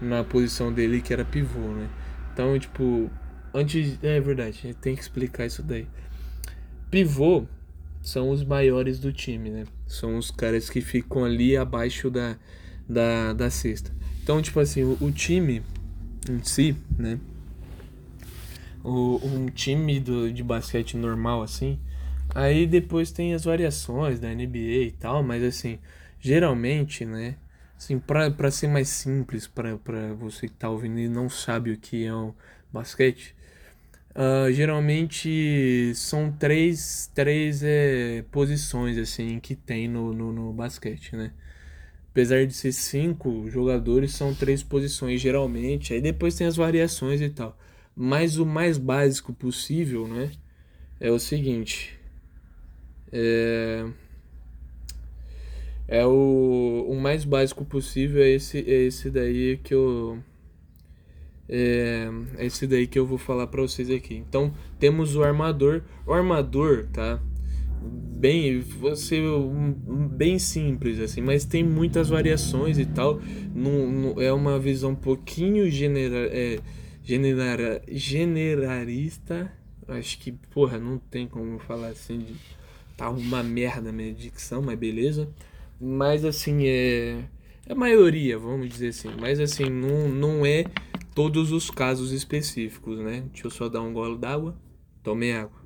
na 0.00 0.22
posição 0.22 0.72
dele, 0.72 1.02
que 1.02 1.12
era 1.12 1.24
pivô, 1.24 1.72
né? 1.74 1.90
Então, 2.32 2.56
tipo, 2.56 3.10
antes. 3.52 3.98
É 4.00 4.20
verdade, 4.20 4.76
tem 4.80 4.94
que 4.94 5.02
explicar 5.02 5.46
isso 5.46 5.60
daí. 5.60 5.88
Pivô 6.88 7.46
são 8.00 8.30
os 8.30 8.44
maiores 8.44 9.00
do 9.00 9.12
time, 9.12 9.50
né? 9.50 9.64
São 9.88 10.16
os 10.16 10.30
caras 10.30 10.70
que 10.70 10.80
ficam 10.80 11.24
ali 11.24 11.56
abaixo 11.56 12.08
da, 12.12 12.36
da, 12.88 13.32
da 13.32 13.50
cesta. 13.50 13.98
Então, 14.28 14.42
tipo 14.42 14.60
assim, 14.60 14.82
o, 14.82 14.98
o 15.00 15.10
time 15.10 15.62
em 16.28 16.44
si, 16.44 16.76
né? 16.98 17.18
O, 18.84 19.18
um 19.24 19.46
time 19.46 19.98
do, 20.00 20.30
de 20.30 20.42
basquete 20.42 20.98
normal, 20.98 21.40
assim. 21.40 21.80
Aí 22.34 22.66
depois 22.66 23.10
tem 23.10 23.32
as 23.32 23.44
variações 23.44 24.20
da 24.20 24.28
NBA 24.28 24.84
e 24.84 24.90
tal, 24.90 25.22
mas 25.22 25.42
assim, 25.42 25.78
geralmente, 26.20 27.06
né? 27.06 27.36
Assim, 27.74 27.98
pra, 27.98 28.30
pra 28.30 28.50
ser 28.50 28.68
mais 28.68 28.90
simples, 28.90 29.46
pra, 29.46 29.78
pra 29.78 30.12
você 30.12 30.46
que 30.46 30.54
tá 30.56 30.68
ouvindo 30.68 30.98
e 30.98 31.08
não 31.08 31.30
sabe 31.30 31.70
o 31.70 31.78
que 31.78 32.04
é 32.04 32.12
o 32.12 32.34
basquete, 32.70 33.34
Uh, 34.14 34.50
geralmente 34.52 35.92
são 35.94 36.32
três, 36.32 37.08
três 37.14 37.62
é, 37.62 38.24
posições 38.32 38.98
assim 38.98 39.38
que 39.38 39.54
tem 39.54 39.86
no, 39.86 40.12
no, 40.12 40.32
no, 40.32 40.52
basquete, 40.52 41.14
né? 41.14 41.30
Apesar 42.18 42.44
de 42.44 42.52
ser 42.52 42.72
cinco 42.72 43.48
jogadores, 43.48 44.10
são 44.10 44.34
três 44.34 44.60
posições 44.60 45.20
geralmente. 45.20 45.94
Aí 45.94 46.00
depois 46.00 46.34
tem 46.34 46.48
as 46.48 46.56
variações 46.56 47.20
e 47.20 47.28
tal. 47.30 47.56
Mas 47.94 48.38
o 48.38 48.44
mais 48.44 48.76
básico 48.76 49.32
possível, 49.32 50.08
né? 50.08 50.32
É 50.98 51.12
o 51.12 51.18
seguinte. 51.20 51.96
É, 53.12 53.86
é 55.86 56.04
o, 56.04 56.86
o 56.88 57.00
mais 57.00 57.24
básico 57.24 57.64
possível 57.64 58.20
é 58.20 58.30
esse, 58.30 58.58
é 58.68 58.86
esse 58.86 59.10
daí 59.10 59.56
que 59.62 59.72
eu 59.72 60.18
é, 61.48 62.08
é 62.36 62.46
esse 62.46 62.66
daí 62.66 62.88
que 62.88 62.98
eu 62.98 63.06
vou 63.06 63.16
falar 63.16 63.46
para 63.46 63.62
vocês 63.62 63.88
aqui. 63.90 64.16
Então, 64.16 64.52
temos 64.80 65.14
o 65.14 65.22
armador. 65.22 65.82
O 66.04 66.12
armador, 66.12 66.88
tá? 66.92 67.22
Bem, 67.80 68.60
você 68.60 69.20
bem 70.10 70.38
simples 70.38 70.98
assim, 70.98 71.20
mas 71.20 71.44
tem 71.44 71.62
muitas 71.62 72.08
variações 72.08 72.78
e 72.78 72.84
tal. 72.84 73.20
Não, 73.54 74.20
é 74.20 74.32
uma 74.32 74.58
visão 74.58 74.90
um 74.90 74.96
pouquinho 74.96 75.70
genera, 75.70 76.28
é, 76.32 76.58
genera, 77.02 77.80
generalista. 77.88 79.52
Acho 79.86 80.18
que, 80.18 80.32
porra, 80.32 80.78
não 80.78 80.98
tem 80.98 81.26
como 81.26 81.58
falar 81.60 81.88
assim 81.88 82.18
de 82.18 82.34
tá 82.96 83.08
uma 83.08 83.42
merda 83.44 83.90
a 83.90 83.92
minha 83.92 84.12
dicção, 84.12 84.60
mas 84.60 84.76
beleza. 84.76 85.28
Mas 85.80 86.24
assim, 86.24 86.66
é 86.66 87.22
é 87.68 87.72
a 87.72 87.76
maioria, 87.76 88.38
vamos 88.38 88.66
dizer 88.70 88.88
assim, 88.88 89.10
mas 89.20 89.38
assim, 89.38 89.68
não, 89.68 90.08
não 90.08 90.46
é 90.46 90.64
todos 91.14 91.52
os 91.52 91.70
casos 91.70 92.12
específicos, 92.12 92.98
né? 92.98 93.24
Deixa 93.30 93.46
eu 93.46 93.50
só 93.50 93.68
dar 93.68 93.82
um 93.82 93.92
golo 93.92 94.16
d'água. 94.16 94.56
Tomei 95.02 95.34
água. 95.34 95.57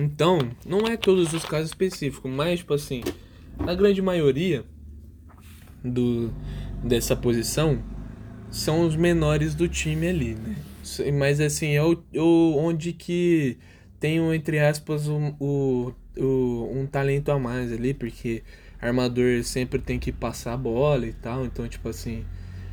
Então, 0.00 0.38
não 0.64 0.86
é 0.86 0.96
todos 0.96 1.34
os 1.34 1.44
casos 1.44 1.68
específicos, 1.68 2.30
mas 2.30 2.60
tipo 2.60 2.72
assim, 2.72 3.02
a 3.58 3.74
grande 3.74 4.00
maioria 4.00 4.64
do 5.84 6.32
dessa 6.82 7.14
posição 7.14 7.82
são 8.50 8.86
os 8.86 8.96
menores 8.96 9.54
do 9.54 9.68
time 9.68 10.08
ali, 10.08 10.34
né? 10.34 10.56
Mas 11.18 11.38
assim, 11.38 11.72
é 11.72 11.82
o, 11.82 12.02
o 12.16 12.56
onde 12.56 12.94
que 12.94 13.58
tem 13.98 14.16
entre 14.34 14.58
aspas 14.58 15.06
o, 15.06 15.36
o, 15.38 15.92
o, 16.16 16.72
um 16.74 16.86
talento 16.86 17.30
a 17.30 17.38
mais 17.38 17.70
ali, 17.70 17.92
porque 17.92 18.42
armador 18.80 19.44
sempre 19.44 19.78
tem 19.78 19.98
que 19.98 20.10
passar 20.10 20.54
a 20.54 20.56
bola 20.56 21.06
e 21.06 21.12
tal. 21.12 21.44
Então, 21.44 21.68
tipo 21.68 21.90
assim, 21.90 22.24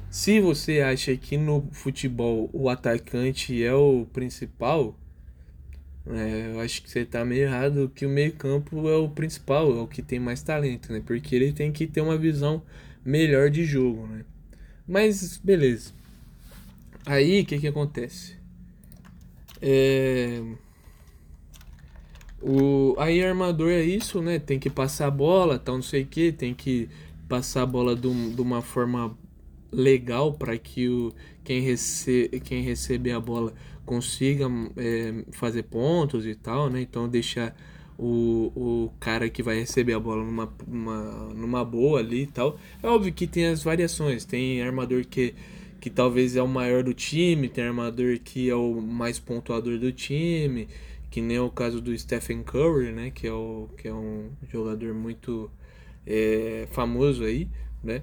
se 0.10 0.40
você 0.40 0.80
acha 0.80 1.14
que 1.18 1.36
no 1.36 1.68
futebol 1.74 2.50
o 2.54 2.70
atacante 2.70 3.62
é 3.62 3.74
o 3.74 4.08
principal, 4.14 4.98
é, 6.12 6.52
eu 6.54 6.60
acho 6.62 6.82
que 6.82 6.90
você 6.90 7.06
tá 7.06 7.24
meio 7.26 7.44
errado, 7.44 7.92
que 7.94 8.06
o 8.06 8.10
meio-campo 8.10 8.88
é 8.88 8.96
o 8.96 9.10
principal, 9.10 9.72
é 9.78 9.82
o 9.82 9.88
que 9.88 10.02
tem 10.02 10.20
mais 10.20 10.42
talento, 10.42 10.92
né? 10.92 11.02
Porque 11.06 11.36
ele 11.36 11.52
tem 11.52 11.72
que 11.72 11.88
ter 11.88 12.02
uma 12.02 12.18
visão 12.18 12.62
melhor 13.04 13.50
de 13.50 13.64
jogo, 13.66 14.08
né? 14.08 14.24
Mas 14.88 15.38
beleza. 15.38 15.92
Aí 17.06 17.42
o 17.42 17.46
que 17.46 17.60
que 17.60 17.68
acontece? 17.68 18.36
É 19.62 20.42
o, 22.42 22.96
aí 23.00 23.24
armador 23.24 23.70
é 23.72 23.82
isso, 23.82 24.22
né? 24.22 24.40
Tem 24.40 24.60
que 24.60 24.70
passar 24.70 25.08
a 25.08 25.12
bola, 25.12 25.58
tal, 25.58 25.76
não 25.76 25.82
sei 25.82 26.04
o 26.04 26.08
que, 26.08 26.32
tem 26.32 26.54
que 26.54 26.88
passar 27.28 27.64
a 27.64 27.66
bola 27.66 27.96
de, 27.96 28.32
de 28.32 28.42
uma 28.42 28.62
forma 28.62 29.18
legal 29.72 30.34
para 30.34 30.58
que 30.58 30.88
o, 30.88 31.14
quem, 31.44 31.62
rece, 31.62 32.30
quem 32.44 32.62
receber 32.62 33.12
a 33.12 33.20
bola 33.20 33.54
consiga 33.88 34.46
é, 34.78 35.24
fazer 35.32 35.64
pontos 35.64 36.28
e 36.28 36.36
tal, 36.36 36.70
né? 36.70 36.82
Então 36.82 37.10
deixar 37.10 37.56
o, 37.98 38.52
o 38.56 38.92
cara 39.00 39.30
que 39.30 39.42
vai 39.42 39.60
receber 39.60 39.94
a 39.94 40.00
bola 40.00 40.24
numa, 40.24 40.54
uma, 40.68 41.02
numa 41.34 41.66
boa 41.66 42.00
ali 42.00 42.24
e 42.24 42.28
tal. 42.28 42.60
É 42.84 42.88
óbvio 42.88 43.12
que 43.12 43.26
tem 43.26 43.48
as 43.48 43.64
variações, 43.64 44.26
tem 44.26 44.62
armador 44.62 45.06
que, 45.06 45.34
que 45.80 45.90
talvez 45.90 46.36
é 46.36 46.44
o 46.44 46.48
maior 46.48 46.84
do 46.84 46.94
time, 46.94 47.50
tem 47.50 47.64
armador 47.64 48.20
que 48.20 48.50
é 48.50 48.56
o 48.56 48.80
mais 48.82 49.18
pontuador 49.18 49.80
do 49.80 49.92
time 49.92 50.68
que 51.10 51.22
nem 51.22 51.40
o 51.40 51.50
caso 51.50 51.82
do 51.82 51.98
Stephen 51.98 52.44
Curry, 52.44 52.92
né, 52.92 53.12
que 53.12 53.28
é, 53.28 53.32
o, 53.32 53.70
que 53.78 53.88
é 53.88 53.94
um 53.94 54.30
jogador 54.52 54.94
muito 54.94 55.50
é, 56.06 56.68
famoso 56.72 57.24
aí, 57.24 57.48
né, 57.84 58.02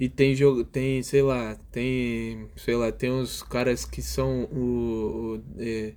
e 0.00 0.08
tem 0.08 0.34
jogo, 0.34 0.64
tem, 0.64 1.02
sei 1.02 1.20
lá, 1.20 1.56
tem, 1.70 2.48
sei 2.56 2.74
lá, 2.74 2.90
tem 2.90 3.10
uns 3.12 3.42
caras 3.42 3.84
que 3.84 4.00
são 4.00 4.44
o, 4.44 5.36
o 5.36 5.42
é, 5.58 5.92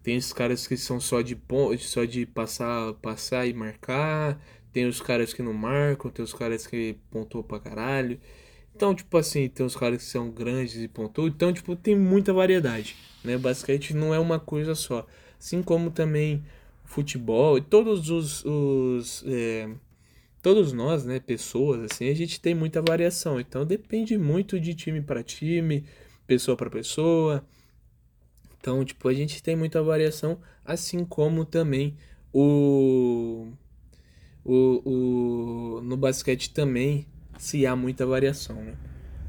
tem 0.00 0.16
os 0.16 0.32
caras 0.32 0.64
que 0.64 0.76
são 0.76 1.00
só 1.00 1.20
de 1.22 1.36
só 1.80 2.04
de 2.04 2.24
passar, 2.24 2.92
passar 3.02 3.46
e 3.48 3.52
marcar, 3.52 4.40
tem 4.72 4.86
os 4.86 5.00
caras 5.00 5.34
que 5.34 5.42
não 5.42 5.52
marcam, 5.52 6.08
tem 6.08 6.24
os 6.24 6.32
caras 6.32 6.68
que 6.68 6.96
pontuam 7.10 7.42
pra 7.42 7.58
caralho. 7.58 8.20
Então, 8.76 8.94
tipo 8.94 9.16
assim, 9.18 9.48
tem 9.48 9.66
os 9.66 9.74
caras 9.74 9.98
que 9.98 10.04
são 10.04 10.30
grandes 10.30 10.76
e 10.76 10.86
pontuam. 10.86 11.26
Então, 11.26 11.52
tipo, 11.52 11.74
tem 11.74 11.96
muita 11.96 12.32
variedade, 12.32 12.94
né? 13.24 13.36
Basquete 13.36 13.92
não 13.92 14.14
é 14.14 14.20
uma 14.20 14.38
coisa 14.38 14.76
só 14.76 15.04
assim 15.38 15.62
como 15.62 15.90
também 15.90 16.44
futebol 16.84 17.58
e 17.58 17.60
todos 17.60 18.08
os, 18.08 18.44
os 18.44 19.24
é, 19.26 19.68
todos 20.42 20.72
nós, 20.72 21.04
né, 21.04 21.20
pessoas 21.20 21.90
assim, 21.90 22.08
a 22.08 22.14
gente 22.14 22.40
tem 22.40 22.54
muita 22.54 22.80
variação. 22.82 23.40
Então 23.40 23.64
depende 23.64 24.16
muito 24.18 24.58
de 24.60 24.74
time 24.74 25.00
para 25.00 25.22
time, 25.22 25.84
pessoa 26.26 26.56
para 26.56 26.70
pessoa. 26.70 27.44
Então, 28.60 28.84
tipo, 28.84 29.08
a 29.08 29.14
gente 29.14 29.42
tem 29.42 29.56
muita 29.56 29.82
variação, 29.82 30.40
assim 30.64 31.04
como 31.04 31.44
também 31.44 31.96
o 32.32 33.48
o, 34.44 34.82
o 34.84 35.80
no 35.82 35.96
basquete 35.96 36.50
também 36.52 37.06
se 37.38 37.66
há 37.66 37.76
muita 37.76 38.06
variação, 38.06 38.56
né? 38.56 38.74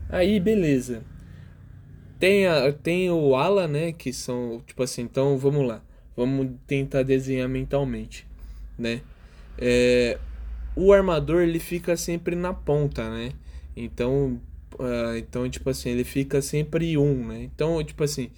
Aí, 0.09 0.39
beleza. 0.39 1.03
Tem, 2.17 2.47
a, 2.47 2.71
tem 2.73 3.09
o 3.11 3.35
ala, 3.35 3.67
né? 3.67 3.91
Que 3.91 4.11
são, 4.11 4.63
tipo 4.65 4.81
assim, 4.81 5.03
então 5.03 5.37
vamos 5.37 5.67
lá. 5.67 5.83
Vamos 6.17 6.51
tentar 6.65 7.03
desenhar 7.03 7.47
mentalmente, 7.47 8.27
né? 8.77 9.01
É, 9.57 10.17
o 10.75 10.93
armador 10.93 11.41
ele 11.41 11.59
fica 11.59 11.95
sempre 11.97 12.35
na 12.35 12.53
ponta, 12.53 13.09
né? 13.09 13.31
Então, 13.75 14.39
uh, 14.75 15.17
então 15.17 15.49
tipo 15.49 15.69
assim, 15.69 15.89
ele 15.89 16.03
fica 16.03 16.41
sempre 16.41 16.97
um, 16.97 17.27
né? 17.27 17.43
Então, 17.43 17.83
tipo 17.83 18.03
assim, 18.03 18.29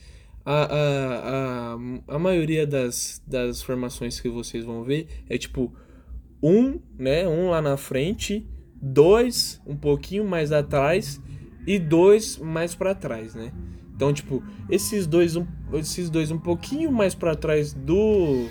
a, 0.45 0.63
a, 0.63 1.73
a, 1.73 2.15
a 2.15 2.19
maioria 2.19 2.65
das, 2.65 3.21
das 3.27 3.61
formações 3.61 4.19
que 4.19 4.29
vocês 4.29 4.65
vão 4.65 4.83
ver 4.83 5.07
é 5.29 5.37
tipo 5.37 5.73
um, 6.41 6.79
né? 6.97 7.27
Um 7.27 7.49
lá 7.49 7.61
na 7.61 7.77
frente, 7.77 8.47
dois 8.81 9.61
um 9.65 9.75
pouquinho 9.75 10.25
mais 10.25 10.51
atrás 10.51 11.21
e 11.67 11.77
dois 11.77 12.37
mais 12.37 12.73
para 12.73 12.95
trás, 12.95 13.35
né? 13.35 13.51
Então, 13.95 14.11
tipo, 14.11 14.43
esses 14.67 15.05
dois 15.05 15.35
um, 15.35 15.45
esses 15.73 16.09
dois 16.09 16.31
um 16.31 16.39
pouquinho 16.39 16.91
mais 16.91 17.13
para 17.13 17.35
trás 17.35 17.71
do 17.71 18.49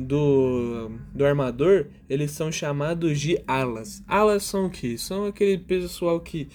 do, 0.00 0.90
do 1.14 1.24
armador, 1.24 1.86
eles 2.08 2.30
são 2.30 2.50
chamados 2.50 3.20
de 3.20 3.42
alas. 3.46 4.02
Alas 4.08 4.44
são 4.44 4.66
o 4.66 4.70
que? 4.70 4.96
São 4.96 5.26
aquele 5.26 5.58
pessoal 5.58 6.18
que 6.20 6.48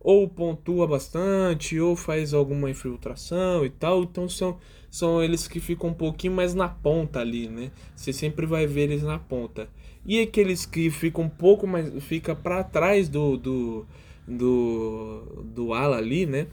ou 0.00 0.28
pontua 0.28 0.86
bastante, 0.86 1.78
ou 1.78 1.94
faz 1.94 2.34
alguma 2.34 2.70
infiltração 2.70 3.64
e 3.64 3.70
tal. 3.70 4.02
Então 4.02 4.28
são, 4.28 4.58
são 4.90 5.22
eles 5.22 5.46
que 5.48 5.60
ficam 5.60 5.90
um 5.90 5.94
pouquinho 5.94 6.32
mais 6.32 6.54
na 6.54 6.68
ponta 6.68 7.20
ali, 7.20 7.48
né? 7.48 7.70
Você 7.94 8.12
sempre 8.12 8.46
vai 8.46 8.66
ver 8.66 8.82
eles 8.82 9.02
na 9.02 9.18
ponta. 9.18 9.68
E 10.04 10.20
aqueles 10.20 10.66
que 10.66 10.90
ficam 10.90 11.24
um 11.24 11.28
pouco 11.28 11.66
mais. 11.66 12.02
fica 12.04 12.34
para 12.34 12.64
trás 12.64 13.08
do, 13.08 13.36
do, 13.36 13.86
do, 14.26 15.44
do 15.44 15.72
ala 15.72 15.98
ali, 15.98 16.26
né? 16.26 16.48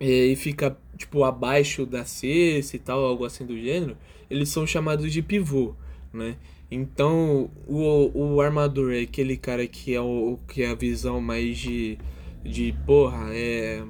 E 0.00 0.34
fica 0.36 0.76
tipo 0.96 1.24
abaixo 1.24 1.86
da 1.86 2.04
cesta 2.04 2.76
e 2.76 2.78
tal, 2.78 3.04
algo 3.04 3.24
assim 3.24 3.46
do 3.46 3.56
gênero 3.56 3.96
eles 4.30 4.48
são 4.48 4.66
chamados 4.66 5.12
de 5.12 5.22
pivô, 5.22 5.74
né? 6.12 6.36
Então, 6.70 7.50
o, 7.66 8.34
o 8.34 8.40
armador 8.40 8.92
é 8.92 9.00
aquele 9.00 9.36
cara 9.36 9.66
que 9.66 9.94
é 9.94 10.00
o 10.00 10.38
que 10.46 10.62
é 10.62 10.70
a 10.70 10.74
visão 10.74 11.20
mais 11.20 11.58
de 11.58 11.98
de 12.44 12.74
porra, 12.86 13.28
é 13.32 13.82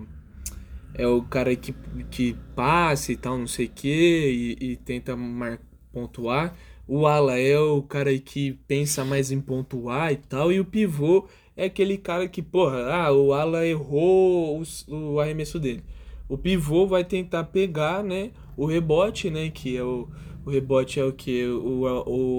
é 0.95 1.07
o 1.07 1.23
cara 1.23 1.55
que, 1.55 1.75
que 2.11 2.37
passa 2.57 3.13
e 3.13 3.17
tal, 3.17 3.39
não 3.39 3.47
sei 3.47 3.67
o 3.67 3.71
que, 3.71 4.57
e, 4.61 4.77
tenta 4.77 5.17
mar, 5.17 5.61
pontuar. 5.93 6.57
O 6.89 7.07
ala 7.07 7.39
é 7.39 7.59
o 7.59 7.83
cara 7.83 8.17
que 8.19 8.53
pensa 8.67 9.05
mais 9.05 9.31
em 9.31 9.41
pontuar 9.41 10.13
e 10.13 10.17
tal, 10.17 10.51
e 10.53 10.59
o 10.59 10.65
pivô 10.65 11.29
é 11.57 11.67
aquele 11.67 11.99
cara 11.99 12.27
que, 12.27 12.43
porra, 12.43 12.79
ah, 12.93 13.13
o 13.13 13.33
ala 13.33 13.65
errou 13.67 14.61
o, 14.61 14.93
o 14.93 15.21
arremesso 15.21 15.61
dele. 15.61 15.85
O 16.29 16.37
pivô 16.37 16.87
vai 16.87 17.05
tentar 17.05 17.45
pegar, 17.45 18.03
né, 18.03 18.31
o 18.59 18.67
rebote, 18.67 19.31
né, 19.31 19.51
que 19.51 19.77
é 19.77 19.85
o, 19.85 20.09
o 20.45 20.51
rebote 20.51 20.99
é 20.99 21.05
o 21.05 21.13
que? 21.13 21.47
O, 21.47 21.83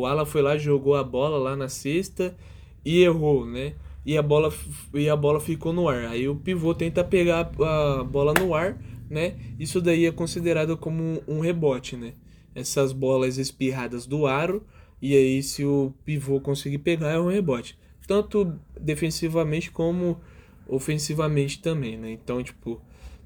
o 0.02 0.06
Ala 0.06 0.26
foi 0.26 0.42
lá, 0.42 0.58
jogou 0.58 0.96
a 0.96 1.04
bola 1.04 1.38
lá 1.38 1.56
na 1.56 1.70
cesta 1.70 2.36
e 2.84 3.02
errou, 3.02 3.46
né? 3.46 3.76
E 4.06 4.18
a 4.18 4.22
bola, 4.22 4.54
e 4.94 5.08
a 5.08 5.16
bola 5.16 5.40
ficou 5.40 5.72
no 5.72 5.88
ar. 5.88 6.08
Aí 6.08 6.28
o 6.28 6.36
pivô 6.36 6.74
tenta 6.74 7.06
pegar 7.06 7.50
a 7.62 8.04
bola 8.04 8.34
no 8.34 8.54
ar, 8.54 8.78
né? 9.10 9.38
Isso 9.58 9.80
daí 9.80 10.06
é 10.06 10.12
considerado 10.12 10.76
como 10.76 11.24
um 11.26 11.40
rebote, 11.40 11.96
né? 11.96 12.14
Essas 12.54 12.92
bolas 12.92 13.38
espirradas 13.38 14.06
do 14.06 14.28
aro. 14.28 14.66
E 15.02 15.16
aí, 15.16 15.42
se 15.42 15.64
o 15.64 15.94
pivô 16.04 16.42
conseguir 16.42 16.80
pegar, 16.80 17.12
é 17.12 17.20
um 17.20 17.30
rebote. 17.30 17.78
Tanto 18.06 18.60
defensivamente 18.78 19.72
como 19.72 20.20
ofensivamente 20.68 21.62
também, 21.62 21.98
né? 21.98 22.12
Então, 22.12 22.44
tipo, 22.44 22.82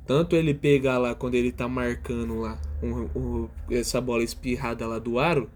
tanto 0.05 0.35
ele 0.35 0.53
pegar 0.53 0.97
lá 0.97 1.15
quando 1.15 1.35
ele 1.35 1.51
tá 1.51 1.67
marcando 1.67 2.39
lá 2.39 2.59
um, 2.81 3.09
um, 3.17 3.49
essa 3.71 4.01
bola 4.01 4.23
espirrada 4.23 4.85
lá 4.85 4.99
do 4.99 5.19
aro, 5.19 5.49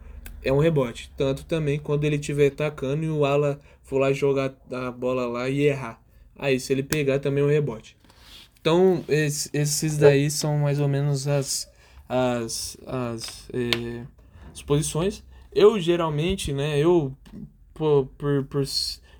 é 0.43 0.51
um 0.51 0.59
rebote. 0.59 1.11
Tanto 1.17 1.45
também 1.45 1.79
quando 1.79 2.05
ele 2.05 2.15
estiver 2.15 2.47
atacando 2.47 3.03
e 3.03 3.09
o 3.09 3.25
ala 3.25 3.59
for 3.83 3.99
lá 3.99 4.13
jogar 4.13 4.53
a 4.71 4.91
bola 4.91 5.27
lá 5.27 5.49
e 5.49 5.61
errar. 5.61 6.01
Aí 6.35 6.59
se 6.59 6.71
ele 6.71 6.83
pegar 6.83 7.19
também 7.19 7.43
é 7.43 7.47
um 7.47 7.49
rebote. 7.49 7.97
Então 8.61 9.03
esses 9.07 9.97
daí 9.97 10.29
são 10.31 10.57
mais 10.59 10.79
ou 10.79 10.87
menos 10.87 11.27
as, 11.27 11.69
as, 12.07 12.77
as, 12.85 13.49
é, 13.53 14.05
as 14.53 14.61
posições. 14.61 15.23
Eu 15.53 15.79
geralmente, 15.79 16.53
né, 16.53 16.77
eu 16.77 17.15
por, 17.73 18.07
por, 18.17 18.43
por, 18.45 18.63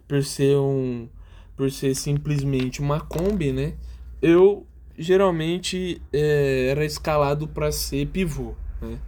por 0.08 0.24
ser 0.24 0.58
um 0.58 1.10
por 1.56 1.72
ser 1.72 1.96
simplesmente 1.96 2.80
uma 2.80 3.02
Kombi, 3.02 3.52
né? 3.52 3.74
Eu 4.22 4.68
geralmente 4.98 6.02
é, 6.12 6.68
era 6.72 6.86
escalado 6.86 7.48
para 7.48 7.72
ser 7.72 8.08
pivô, 8.08 8.54
né? 8.82 9.00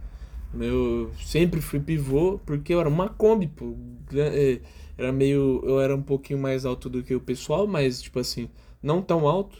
Eu 0.58 1.12
sempre 1.24 1.60
fui 1.60 1.78
pivô 1.78 2.40
porque 2.44 2.74
eu 2.74 2.80
era 2.80 2.88
uma 2.88 3.08
Kombi, 3.08 3.46
pô. 3.46 3.74
É, 4.14 4.60
era 4.98 5.12
meio. 5.12 5.62
Eu 5.64 5.80
era 5.80 5.94
um 5.94 6.02
pouquinho 6.02 6.38
mais 6.38 6.64
alto 6.64 6.88
do 6.88 7.02
que 7.02 7.14
o 7.14 7.20
pessoal, 7.20 7.66
mas, 7.66 8.02
tipo 8.02 8.18
assim, 8.18 8.48
não 8.82 9.00
tão 9.00 9.28
alto. 9.28 9.56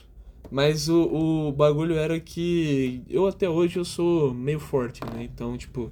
Mas 0.50 0.88
o, 0.88 1.48
o 1.48 1.52
bagulho 1.52 1.94
era 1.94 2.18
que 2.18 3.02
eu 3.08 3.26
até 3.26 3.48
hoje 3.48 3.78
eu 3.78 3.84
sou 3.84 4.34
meio 4.34 4.58
forte, 4.58 5.00
né? 5.04 5.22
Então, 5.22 5.56
tipo. 5.56 5.90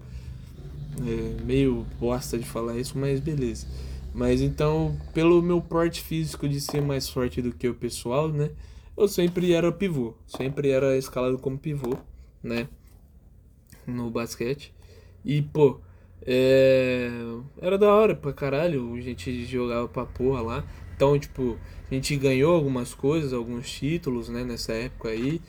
É, 1.00 1.44
meio 1.44 1.86
bosta 2.00 2.36
de 2.36 2.44
falar 2.44 2.76
isso, 2.76 2.98
mas 2.98 3.20
beleza. 3.20 3.68
Mas 4.12 4.40
então, 4.40 4.96
pelo 5.14 5.40
meu 5.40 5.60
porte 5.60 6.00
físico 6.00 6.48
de 6.48 6.60
ser 6.60 6.82
mais 6.82 7.08
forte 7.08 7.40
do 7.40 7.52
que 7.52 7.68
o 7.68 7.74
pessoal, 7.74 8.28
né? 8.28 8.50
Eu 8.98 9.08
sempre 9.08 9.52
era 9.52 9.70
pivô, 9.70 10.14
sempre 10.26 10.70
era 10.70 10.96
escalado 10.96 11.38
como 11.38 11.56
pivô, 11.56 11.96
né? 12.42 12.68
No 13.86 14.10
basquete. 14.10 14.74
E, 15.24 15.40
pô, 15.40 15.80
é... 16.22 17.08
era 17.60 17.78
da 17.78 17.94
hora 17.94 18.14
pra 18.14 18.32
caralho, 18.32 18.94
a 18.94 19.00
gente 19.00 19.44
jogava 19.46 19.88
pra 19.88 20.04
porra 20.04 20.42
lá. 20.42 20.64
Então, 20.96 21.18
tipo, 21.18 21.56
a 21.88 21.94
gente 21.94 22.16
ganhou 22.16 22.54
algumas 22.54 22.92
coisas, 22.92 23.32
alguns 23.32 23.70
títulos, 23.70 24.28
né, 24.28 24.42
nessa 24.44 24.72
época 24.72 25.10
aí. 25.10 25.40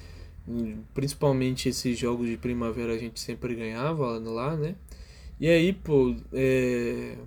Principalmente 0.93 1.69
esses 1.69 1.97
jogos 1.97 2.27
de 2.27 2.37
primavera 2.37 2.93
a 2.93 2.97
gente 2.97 3.19
sempre 3.19 3.55
ganhava 3.55 4.19
lá, 4.19 4.55
né? 4.55 4.75
E 5.39 5.47
aí, 5.47 5.73
pô, 5.73 6.15
é... 6.33 7.17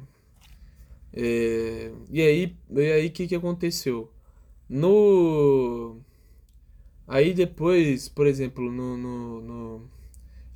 É... 1.12 1.92
E 2.10 2.22
aí, 2.22 2.56
e 2.70 2.80
aí, 2.80 3.06
o 3.08 3.10
que 3.10 3.26
que 3.26 3.34
aconteceu? 3.34 4.10
No 4.68 6.00
Aí 7.12 7.34
depois, 7.34 8.08
por 8.08 8.26
exemplo, 8.26 8.72
no, 8.72 8.96
no, 8.96 9.40
no, 9.42 9.82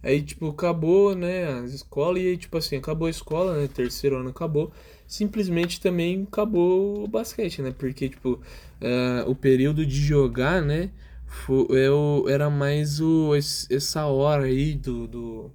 Aí, 0.03 0.23
tipo, 0.23 0.49
acabou, 0.49 1.15
né, 1.15 1.53
a 1.53 1.65
escola, 1.65 2.19
e 2.19 2.29
aí, 2.29 2.37
tipo 2.39 2.57
assim, 2.57 2.77
acabou 2.77 3.09
a 3.09 3.11
escola, 3.11 3.61
né, 3.61 3.69
terceiro 3.69 4.17
ano 4.17 4.31
acabou, 4.31 4.73
simplesmente 5.07 5.81
também 5.81 6.27
acabou 6.27 7.05
o 7.05 7.07
basquete, 7.07 7.61
né, 7.61 7.75
porque, 7.77 8.09
tipo, 8.09 8.41
uh, 8.81 9.31
o 9.31 9.35
período 9.35 9.85
de 9.85 9.97
jogar, 10.01 10.63
né, 10.63 10.91
foi, 11.27 11.67
eu, 11.73 12.25
era 12.27 12.49
mais 12.49 13.01
o, 13.01 13.35
essa 13.35 14.07
hora 14.07 14.45
aí 14.45 14.75
do, 14.75 15.07
do... 15.07 15.51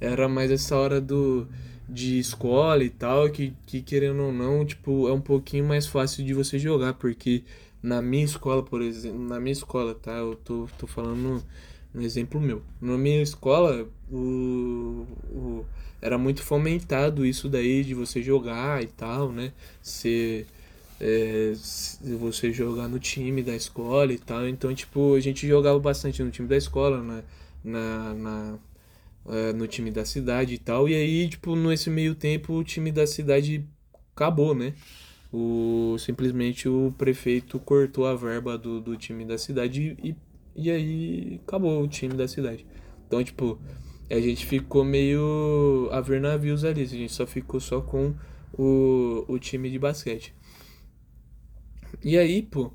Era 0.00 0.28
mais 0.28 0.52
essa 0.52 0.76
hora 0.76 1.00
do 1.00 1.48
de 1.88 2.18
escola 2.18 2.82
e 2.84 2.90
tal, 2.90 3.30
que, 3.30 3.54
que 3.64 3.80
querendo 3.80 4.22
ou 4.24 4.32
não, 4.32 4.64
tipo, 4.64 5.08
é 5.08 5.12
um 5.12 5.20
pouquinho 5.20 5.64
mais 5.64 5.86
fácil 5.86 6.24
de 6.24 6.34
você 6.34 6.58
jogar, 6.58 6.94
porque 6.94 7.44
na 7.86 8.02
minha 8.02 8.24
escola, 8.24 8.62
por 8.62 8.82
exemplo, 8.82 9.18
na 9.18 9.38
minha 9.38 9.52
escola, 9.52 9.94
tá? 9.94 10.12
Eu 10.12 10.34
tô, 10.34 10.68
tô 10.76 10.86
falando 10.86 11.42
um 11.94 12.00
exemplo 12.00 12.40
meu. 12.40 12.62
Na 12.80 12.98
minha 12.98 13.22
escola, 13.22 13.88
o, 14.10 15.06
o, 15.30 15.64
era 16.02 16.18
muito 16.18 16.42
fomentado 16.42 17.24
isso 17.24 17.48
daí 17.48 17.84
de 17.84 17.94
você 17.94 18.20
jogar 18.22 18.82
e 18.82 18.88
tal, 18.88 19.30
né? 19.30 19.52
Ser, 19.80 20.46
é, 21.00 21.52
você 22.18 22.52
jogar 22.52 22.88
no 22.88 22.98
time 22.98 23.42
da 23.42 23.54
escola 23.54 24.12
e 24.12 24.18
tal. 24.18 24.48
Então, 24.48 24.74
tipo, 24.74 25.14
a 25.14 25.20
gente 25.20 25.46
jogava 25.46 25.78
bastante 25.78 26.22
no 26.22 26.30
time 26.30 26.48
da 26.48 26.56
escola, 26.56 27.00
né? 27.02 27.22
na, 27.64 28.14
na 28.14 28.58
é, 29.28 29.52
no 29.52 29.66
time 29.66 29.90
da 29.90 30.04
cidade 30.04 30.54
e 30.54 30.58
tal. 30.58 30.88
E 30.88 30.94
aí, 30.94 31.28
tipo, 31.28 31.54
nesse 31.56 31.90
meio 31.90 32.14
tempo, 32.14 32.54
o 32.54 32.64
time 32.64 32.92
da 32.92 33.06
cidade 33.06 33.64
acabou, 34.14 34.54
né? 34.54 34.74
O 35.32 35.96
simplesmente 35.98 36.68
o 36.68 36.94
prefeito 36.96 37.58
cortou 37.58 38.06
a 38.06 38.14
verba 38.14 38.56
do, 38.56 38.80
do 38.80 38.96
time 38.96 39.24
da 39.24 39.36
cidade 39.38 39.96
e, 40.02 40.16
e 40.54 40.70
aí 40.70 41.40
acabou 41.44 41.82
o 41.82 41.88
time 41.88 42.14
da 42.14 42.28
cidade. 42.28 42.66
Então, 43.06 43.22
tipo, 43.22 43.58
a 44.10 44.20
gente 44.20 44.46
ficou 44.46 44.84
meio 44.84 45.88
a 45.92 46.00
ver 46.00 46.20
navios 46.20 46.64
ali, 46.64 46.82
a 46.82 46.86
gente 46.86 47.12
só 47.12 47.26
ficou 47.26 47.60
só 47.60 47.80
com 47.80 48.14
o, 48.52 49.24
o 49.28 49.38
time 49.38 49.70
de 49.70 49.78
basquete. 49.78 50.34
E 52.02 52.16
aí, 52.16 52.42
pô, 52.42 52.72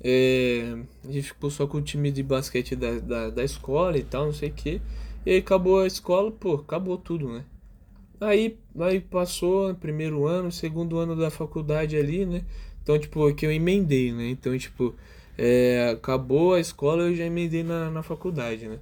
é, 0.00 0.76
a 1.04 1.12
gente 1.12 1.28
ficou 1.28 1.50
só 1.50 1.66
com 1.66 1.78
o 1.78 1.82
time 1.82 2.10
de 2.10 2.22
basquete 2.22 2.74
da, 2.74 2.98
da, 2.98 3.30
da 3.30 3.44
escola 3.44 3.96
e 3.96 4.02
tal, 4.02 4.26
não 4.26 4.32
sei 4.32 4.50
o 4.50 4.52
que. 4.52 4.80
E 5.24 5.30
aí 5.30 5.38
acabou 5.38 5.80
a 5.80 5.86
escola, 5.86 6.30
pô, 6.32 6.54
acabou 6.54 6.98
tudo, 6.98 7.32
né? 7.32 7.44
Aí, 8.22 8.56
aí 8.78 9.00
passou 9.00 9.74
primeiro 9.74 10.26
ano, 10.26 10.52
segundo 10.52 10.96
ano 10.98 11.16
da 11.16 11.28
faculdade 11.28 11.96
ali, 11.96 12.24
né? 12.24 12.42
Então, 12.80 12.96
tipo, 12.96 13.28
é 13.28 13.32
que 13.32 13.44
eu 13.44 13.50
emendei, 13.50 14.12
né? 14.12 14.28
Então, 14.28 14.56
tipo, 14.56 14.94
é, 15.36 15.90
acabou 15.92 16.54
a 16.54 16.60
escola, 16.60 17.02
eu 17.02 17.16
já 17.16 17.24
emendei 17.24 17.64
na, 17.64 17.90
na 17.90 18.02
faculdade, 18.02 18.68
né? 18.68 18.78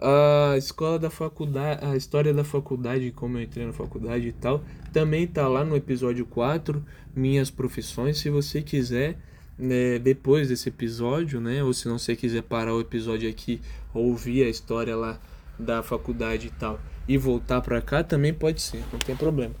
A 0.00 0.56
escola 0.56 0.98
da 0.98 1.10
faculdade, 1.10 1.84
a 1.84 1.96
história 1.96 2.32
da 2.32 2.44
faculdade, 2.44 3.10
como 3.10 3.36
eu 3.36 3.42
entrei 3.42 3.66
na 3.66 3.74
faculdade 3.74 4.28
e 4.28 4.32
tal, 4.32 4.64
também 4.90 5.26
tá 5.26 5.46
lá 5.46 5.64
no 5.66 5.76
episódio 5.76 6.24
4, 6.24 6.82
minhas 7.14 7.50
profissões, 7.50 8.18
se 8.18 8.30
você 8.30 8.62
quiser, 8.62 9.18
né, 9.58 9.98
depois 9.98 10.48
desse 10.48 10.68
episódio, 10.68 11.40
né, 11.40 11.62
ou 11.64 11.74
se 11.74 11.88
não 11.88 11.98
você 11.98 12.14
quiser 12.16 12.42
parar 12.42 12.74
o 12.74 12.80
episódio 12.80 13.28
aqui, 13.28 13.60
ouvir 13.92 14.44
a 14.44 14.48
história 14.48 14.96
lá 14.96 15.20
da 15.58 15.82
faculdade 15.82 16.46
e 16.46 16.50
tal, 16.50 16.78
e 17.08 17.16
voltar 17.16 17.60
para 17.60 17.80
cá 17.80 18.04
também 18.04 18.32
pode 18.34 18.60
ser, 18.60 18.82
não 18.92 18.98
tem 18.98 19.16
problema. 19.16 19.54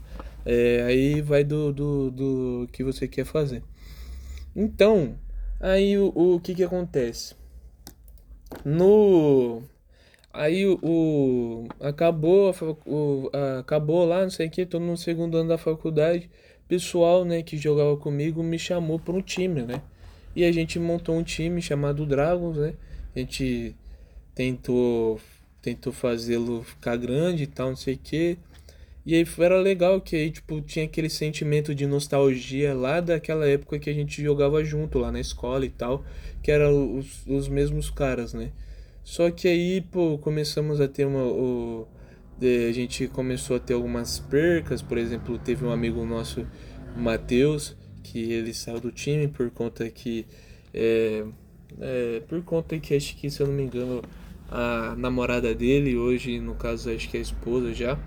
É, 0.44 0.82
aí 0.86 1.20
vai 1.20 1.42
do, 1.42 1.72
do, 1.72 2.10
do 2.10 2.68
que 2.72 2.84
você 2.84 3.08
quer 3.08 3.24
fazer. 3.24 3.62
Então, 4.54 5.18
aí 5.58 5.98
o, 5.98 6.12
o 6.14 6.40
que 6.40 6.54
que 6.54 6.62
acontece? 6.62 7.34
No 8.64 9.62
Aí 10.32 10.66
o, 10.66 10.78
o 10.82 11.68
acabou, 11.80 12.54
o, 12.86 13.30
a, 13.32 13.58
acabou 13.58 14.04
lá, 14.04 14.22
não 14.22 14.30
sei 14.30 14.46
o 14.46 14.50
que, 14.50 14.64
tô 14.64 14.78
no 14.78 14.96
segundo 14.96 15.36
ano 15.36 15.48
da 15.48 15.58
faculdade. 15.58 16.30
Pessoal, 16.68 17.24
né, 17.24 17.42
que 17.42 17.56
jogava 17.56 17.96
comigo 17.96 18.40
me 18.42 18.58
chamou 18.58 18.98
para 19.00 19.14
um 19.14 19.22
time, 19.22 19.62
né? 19.62 19.82
E 20.36 20.44
a 20.44 20.52
gente 20.52 20.78
montou 20.78 21.16
um 21.16 21.22
time 21.24 21.60
chamado 21.60 22.06
Dragons, 22.06 22.56
né? 22.56 22.74
A 23.16 23.18
gente 23.18 23.74
tentou 24.34 25.18
tentou 25.62 25.92
fazê-lo 25.92 26.62
ficar 26.62 26.96
grande 26.96 27.44
e 27.44 27.46
tal, 27.46 27.70
não 27.70 27.76
sei 27.76 27.94
o 27.94 27.98
que. 27.98 28.38
E 29.04 29.14
aí 29.14 29.26
era 29.38 29.58
legal 29.58 30.00
que 30.00 30.16
aí, 30.16 30.30
tipo, 30.30 30.60
tinha 30.60 30.84
aquele 30.84 31.08
sentimento 31.08 31.74
de 31.74 31.86
nostalgia 31.86 32.74
lá 32.74 33.00
daquela 33.00 33.46
época 33.48 33.78
que 33.78 33.88
a 33.88 33.94
gente 33.94 34.22
jogava 34.22 34.62
junto 34.62 34.98
lá 34.98 35.10
na 35.10 35.18
escola 35.18 35.64
e 35.64 35.70
tal, 35.70 36.04
que 36.42 36.50
eram 36.50 36.98
os, 36.98 37.26
os 37.26 37.48
mesmos 37.48 37.88
caras, 37.88 38.34
né? 38.34 38.52
Só 39.02 39.30
que 39.30 39.48
aí, 39.48 39.80
pô, 39.80 40.18
começamos 40.18 40.78
a 40.78 40.86
ter 40.86 41.06
uma. 41.06 41.24
O, 41.24 41.88
a 42.42 42.72
gente 42.72 43.08
começou 43.08 43.56
a 43.56 43.58
ter 43.58 43.72
algumas 43.72 44.18
percas, 44.18 44.82
por 44.82 44.98
exemplo, 44.98 45.38
teve 45.38 45.64
um 45.64 45.70
amigo 45.70 46.04
nosso, 46.04 46.46
Matheus, 46.94 47.74
que 48.02 48.30
ele 48.30 48.52
saiu 48.52 48.78
do 48.78 48.92
time 48.92 49.26
por 49.26 49.50
conta 49.50 49.88
que. 49.88 50.26
É, 50.74 51.24
é, 51.80 52.22
por 52.28 52.42
conta 52.42 52.78
que 52.78 52.94
acho 52.94 53.16
que, 53.16 53.30
se 53.30 53.40
eu 53.40 53.46
não 53.46 53.54
me 53.54 53.62
engano, 53.62 54.02
a 54.48 54.94
namorada 54.96 55.54
dele, 55.54 55.96
hoje, 55.96 56.40
no 56.40 56.54
caso, 56.54 56.90
acho 56.90 57.08
que 57.08 57.16
é 57.16 57.20
a 57.20 57.22
esposa 57.22 57.72
já, 57.74 57.98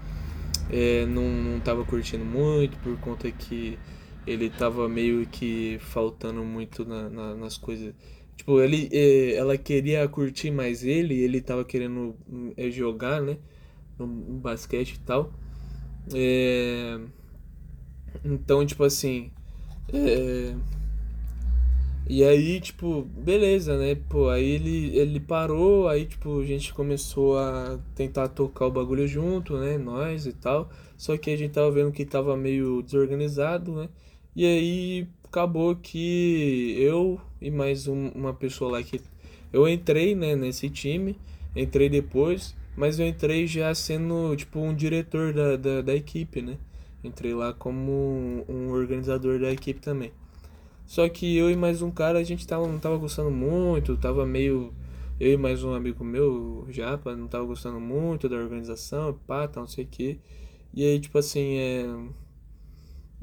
é, 0.70 1.06
não, 1.06 1.24
não 1.24 1.60
tava 1.60 1.84
curtindo 1.86 2.26
muito, 2.26 2.78
por 2.80 2.98
conta 3.00 3.30
que 3.32 3.78
ele 4.26 4.50
tava 4.50 4.88
meio 4.88 5.26
que 5.28 5.78
faltando 5.80 6.44
muito 6.44 6.86
na, 6.86 7.10
na, 7.10 7.36
nas 7.36 7.58
coisas 7.58 7.94
Tipo, 8.42 8.60
ele, 8.60 8.90
eh, 8.92 9.36
ela 9.36 9.56
queria 9.56 10.08
curtir 10.08 10.50
mais 10.50 10.84
ele, 10.84 11.14
ele 11.14 11.40
tava 11.42 11.64
querendo 11.64 12.16
eh, 12.58 12.72
jogar, 12.72 13.22
né? 13.22 13.38
No, 14.00 14.08
basquete 14.08 14.94
e 14.96 15.00
tal. 15.02 15.32
É... 16.12 17.00
Então, 18.26 18.66
tipo 18.66 18.84
assim. 18.84 19.32
E 22.14 22.26
aí, 22.26 22.60
tipo, 22.60 23.04
beleza, 23.04 23.78
né? 23.78 23.96
Pô, 23.96 24.28
aí 24.28 24.44
ele, 24.44 24.98
ele 24.98 25.18
parou, 25.18 25.88
aí, 25.88 26.06
tipo, 26.06 26.42
a 26.42 26.46
gente 26.46 26.74
começou 26.74 27.40
a 27.40 27.80
tentar 27.96 28.28
tocar 28.28 28.66
o 28.66 28.72
bagulho 28.72 29.08
junto, 29.08 29.58
né? 29.58 29.78
Nós 29.78 30.26
e 30.26 30.34
tal. 30.34 30.70
Só 30.98 31.18
que 31.18 31.32
a 31.32 31.38
gente 31.38 31.54
tava 31.54 31.72
vendo 31.72 31.90
que 31.94 32.06
tava 32.06 32.36
meio 32.36 32.82
desorganizado, 32.82 33.74
né? 33.74 33.90
E 34.36 34.46
aí, 34.46 35.08
acabou 35.24 35.74
que 35.74 36.76
eu 36.78 37.18
e 37.42 37.50
mais 37.50 37.88
um, 37.88 38.10
uma 38.10 38.34
pessoa 38.34 38.74
lá 38.74 38.84
que 38.84 39.00
eu 39.54 39.66
entrei 39.66 40.14
né, 40.14 40.36
nesse 40.36 40.70
time, 40.70 41.18
entrei 41.56 41.88
depois, 41.90 42.54
mas 42.76 43.00
eu 43.00 43.08
entrei 43.08 43.48
já 43.48 43.74
sendo 43.74 44.36
tipo 44.36 44.60
um 44.60 44.76
diretor 44.76 45.34
da, 45.34 45.56
da, 45.56 45.82
da 45.82 45.96
equipe, 45.96 46.42
né? 46.42 46.58
Entrei 47.02 47.34
lá 47.34 47.54
como 47.54 47.90
um, 47.90 48.46
um, 48.50 48.72
organizador 48.72 49.40
da 49.40 49.50
equipe 49.50 49.80
também. 49.80 50.12
Só 50.92 51.08
que 51.08 51.38
eu 51.38 51.50
e 51.50 51.56
mais 51.56 51.82
um 51.82 51.90
cara, 51.90 52.20
a 52.20 52.24
gente 52.24 52.46
tava, 52.46 52.68
não 52.68 52.78
tava 52.78 52.98
gostando 52.98 53.32
muito, 53.32 53.96
tava 53.96 54.26
meio. 54.26 54.74
Eu 55.18 55.32
e 55.32 55.38
mais 55.38 55.64
um 55.64 55.74
amigo 55.74 56.04
meu, 56.04 56.68
Japa, 56.68 57.16
não 57.16 57.30
tava 57.30 57.46
gostando 57.46 57.80
muito 57.80 58.28
da 58.28 58.36
organização, 58.36 59.18
pá, 59.26 59.50
não 59.56 59.66
sei 59.66 59.86
o 59.86 59.88
que. 59.88 60.20
E 60.74 60.84
aí, 60.84 61.00
tipo 61.00 61.18
assim, 61.18 61.56
é 61.56 61.86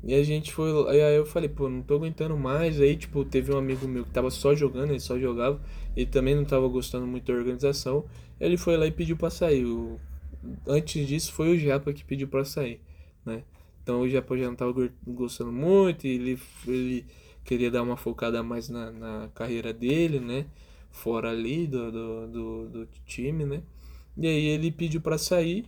e 0.03 0.15
a 0.15 0.23
gente 0.23 0.51
foi. 0.51 0.71
Aí 0.89 1.15
eu 1.15 1.27
falei, 1.27 1.51
pô, 1.51 1.69
não 1.69 1.83
tô 1.83 1.97
aguentando 1.97 2.39
mais. 2.39 2.81
Aí, 2.81 2.97
tipo, 2.97 3.23
teve 3.23 3.53
um 3.53 3.59
amigo 3.59 3.87
meu 3.87 4.03
que 4.03 4.13
tava 4.13 4.31
só 4.31 4.55
jogando, 4.55 4.93
ele 4.93 5.01
só 5.01 5.19
jogava. 5.19 5.61
Ele 5.95 6.07
também 6.07 6.35
não 6.35 6.47
tava 6.47 6.67
gostando 6.69 7.07
muito 7.07 7.31
da 7.31 7.39
organização. 7.39 8.07
Ele 8.41 8.57
foi 8.57 8.79
lá 8.79 8.87
e 8.87 8.93
pediu 8.93 9.15
pra 9.19 9.29
sair. 9.29 9.67
O... 9.67 10.01
Antes 10.67 11.07
disso, 11.07 11.35
foi 11.35 11.51
o 11.55 11.59
Japa 11.59 11.93
que 11.93 12.03
pediu 12.03 12.29
pra 12.29 12.47
sair, 12.47 12.81
né? 13.27 13.43
Então 13.83 14.01
o 14.01 14.09
Japa 14.09 14.39
já 14.39 14.47
não 14.47 14.57
tava 14.57 14.73
gostando 15.07 15.53
muito. 15.53 16.07
Ele, 16.07 16.39
ele 16.67 17.05
queria 17.49 17.71
dar 17.71 17.83
uma 17.83 17.97
focada 17.97 18.43
mais 18.43 18.69
na, 18.69 18.91
na 18.91 19.29
carreira 19.35 19.73
dele, 19.73 20.21
né? 20.21 20.47
Fora 20.91 21.31
ali 21.31 21.67
do, 21.67 21.91
do, 21.91 22.27
do, 22.29 22.69
do 22.69 22.89
time, 23.07 23.45
né? 23.45 23.63
E 24.17 24.27
aí 24.27 24.47
ele 24.47 24.71
pediu 24.71 25.01
pra 25.01 25.17
sair 25.17 25.67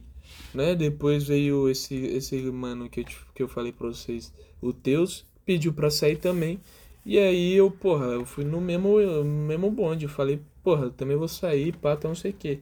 né? 0.55 0.75
Depois 0.75 1.25
veio 1.25 1.69
esse, 1.69 1.95
esse 1.95 2.37
mano 2.51 2.89
que 2.89 3.01
eu, 3.01 3.05
que 3.35 3.43
eu 3.43 3.49
falei 3.49 3.73
pra 3.73 3.89
vocês, 3.89 4.33
o 4.61 4.73
Teus, 4.73 5.25
pediu 5.45 5.73
pra 5.73 5.91
sair 5.91 6.17
também. 6.17 6.61
E 7.05 7.19
aí 7.19 7.55
eu, 7.55 7.71
porra, 7.71 8.07
eu 8.07 8.25
fui 8.25 8.45
no 8.45 8.61
mesmo, 8.61 9.01
no 9.01 9.25
mesmo 9.25 9.71
bonde. 9.71 10.09
Falei, 10.09 10.41
porra, 10.63 10.91
também 10.91 11.17
vou 11.17 11.29
sair, 11.29 11.75
pá, 11.77 11.99
não 12.05 12.15
sei 12.15 12.33
o 12.33 12.35
que. 12.35 12.61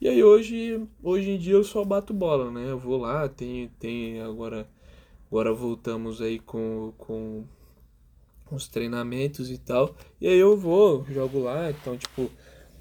E 0.00 0.08
aí 0.08 0.22
hoje, 0.22 0.86
hoje 1.02 1.30
em 1.30 1.38
dia 1.38 1.54
eu 1.54 1.64
só 1.64 1.84
bato 1.84 2.14
bola, 2.14 2.50
né? 2.50 2.70
Eu 2.70 2.78
vou 2.78 2.98
lá, 2.98 3.28
tem, 3.28 3.68
tem 3.80 4.20
agora, 4.20 4.68
agora 5.30 5.52
voltamos 5.52 6.20
aí 6.22 6.38
com, 6.38 6.92
com 6.98 7.44
os 8.56 8.68
treinamentos 8.68 9.50
e 9.50 9.58
tal. 9.58 9.96
E 10.20 10.28
aí 10.28 10.38
eu 10.38 10.56
vou, 10.56 11.04
jogo 11.10 11.40
lá, 11.40 11.70
então 11.70 11.96
tipo, 11.96 12.30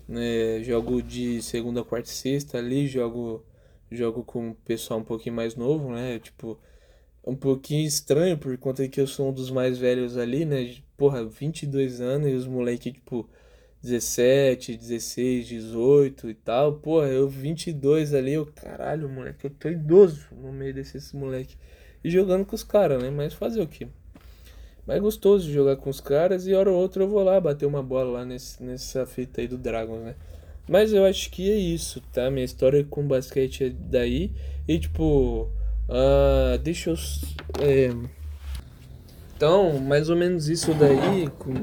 né, 0.08 0.64
jogo 0.64 1.02
de 1.02 1.42
segunda, 1.42 1.84
quarta 1.84 2.10
e 2.10 2.14
sexta 2.14 2.58
ali, 2.58 2.88
jogo 2.88 3.44
jogo 3.92 4.24
com 4.24 4.50
o 4.50 4.56
pessoal 4.56 5.00
um 5.00 5.04
pouquinho 5.04 5.36
mais 5.36 5.56
novo, 5.56 5.92
né? 5.92 6.20
Tipo, 6.20 6.60
um 7.26 7.36
pouquinho 7.36 7.86
estranho 7.86 8.38
por 8.38 8.58
conta 8.58 8.88
que 8.88 9.00
eu 9.00 9.08
sou 9.08 9.30
um 9.30 9.34
dos 9.34 9.50
mais 9.50 9.78
velhos 9.78 10.18
ali, 10.18 10.46
né? 10.46 10.76
Porra, 10.98 11.24
22 11.26 12.02
anos 12.02 12.30
e 12.30 12.34
os 12.34 12.48
moleques, 12.48 12.94
tipo, 12.94 13.30
17, 13.82 14.78
16, 14.78 15.48
18 15.48 16.30
e 16.30 16.34
tal. 16.36 16.80
Porra, 16.80 17.08
eu 17.08 17.28
22 17.28 18.14
ali, 18.14 18.34
eu, 18.34 18.46
caralho, 18.46 19.10
moleque, 19.10 19.46
eu 19.46 19.52
tô 19.52 19.70
idoso 19.70 20.28
no 20.32 20.52
meio 20.52 20.74
desses 20.74 21.14
moleques. 21.14 21.58
E 22.04 22.10
jogando 22.10 22.46
com 22.46 22.56
os 22.56 22.64
caras, 22.64 23.02
né? 23.02 23.10
Mas 23.10 23.34
fazer 23.34 23.62
o 23.62 23.68
quê? 23.68 23.88
Mais 24.88 25.02
gostoso 25.02 25.52
jogar 25.52 25.76
com 25.76 25.90
os 25.90 26.00
caras 26.00 26.48
e 26.48 26.54
hora 26.54 26.72
ou 26.72 26.78
outra 26.78 27.04
eu 27.04 27.10
vou 27.10 27.22
lá 27.22 27.42
bater 27.42 27.66
uma 27.66 27.84
bola 27.84 28.20
lá 28.20 28.26
nesse, 28.26 28.64
nessa 28.64 29.06
fita 29.06 29.42
aí 29.42 29.48
do 29.48 29.58
Dragons, 29.58 30.02
né? 30.02 30.16
Mas 30.66 30.94
eu 30.94 31.04
acho 31.06 31.30
que 31.30 31.52
é 31.52 31.56
isso, 31.56 32.00
tá? 32.14 32.32
Minha 32.32 32.46
história 32.46 32.82
com 32.86 33.06
basquete 33.06 33.66
é 33.66 33.70
daí. 33.70 34.32
E 34.66 34.80
tipo, 34.80 35.50
uh, 35.90 36.58
deixa 36.64 36.92
eu. 36.92 36.96
É... 37.60 37.90
Então, 39.36 39.78
mais 39.80 40.10
ou 40.10 40.16
menos 40.16 40.48
isso 40.48 40.74
daí, 40.74 41.28
com 41.38 41.54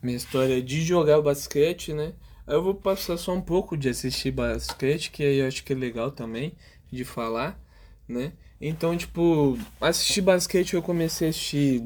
minha 0.00 0.16
história 0.16 0.62
de 0.62 0.80
jogar 0.82 1.20
basquete, 1.20 1.92
né? 1.92 2.12
Eu 2.46 2.62
vou 2.62 2.74
passar 2.74 3.16
só 3.16 3.34
um 3.34 3.40
pouco 3.40 3.76
de 3.76 3.88
assistir 3.88 4.30
basquete, 4.30 5.10
que 5.10 5.24
aí 5.24 5.38
eu 5.38 5.48
acho 5.48 5.64
que 5.64 5.72
é 5.72 5.76
legal 5.76 6.12
também 6.12 6.54
de 6.90 7.04
falar, 7.04 7.60
né? 8.08 8.32
Então, 8.60 8.96
tipo, 8.96 9.58
assistir 9.80 10.22
basquete 10.22 10.74
eu 10.74 10.82
comecei 10.82 11.28
a 11.28 11.30
assistir 11.30 11.82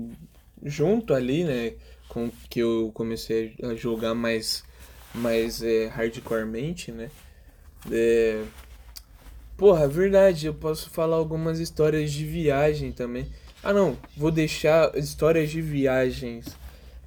junto 0.65 1.15
ali, 1.15 1.45
né? 1.45 1.75
Com 2.09 2.31
que 2.49 2.61
eu 2.61 2.91
comecei 2.95 3.55
a 3.63 3.75
jogar 3.75 4.15
mais 4.15 4.65
mais 5.15 5.63
é, 5.63 5.87
hardcoremente, 5.87 6.91
né? 6.91 7.11
É... 7.91 8.43
Porra, 9.57 9.87
verdade, 9.87 10.47
eu 10.47 10.55
posso 10.55 10.91
falar 10.91 11.17
algumas 11.17 11.61
histórias 11.61 12.11
de 12.11 12.25
viagem 12.25 12.93
também. 12.93 13.27
Ah 13.63 13.73
não, 13.73 13.97
vou 14.17 14.31
deixar 14.31 14.97
histórias 14.97 15.51
de 15.51 15.61
viagens 15.61 16.57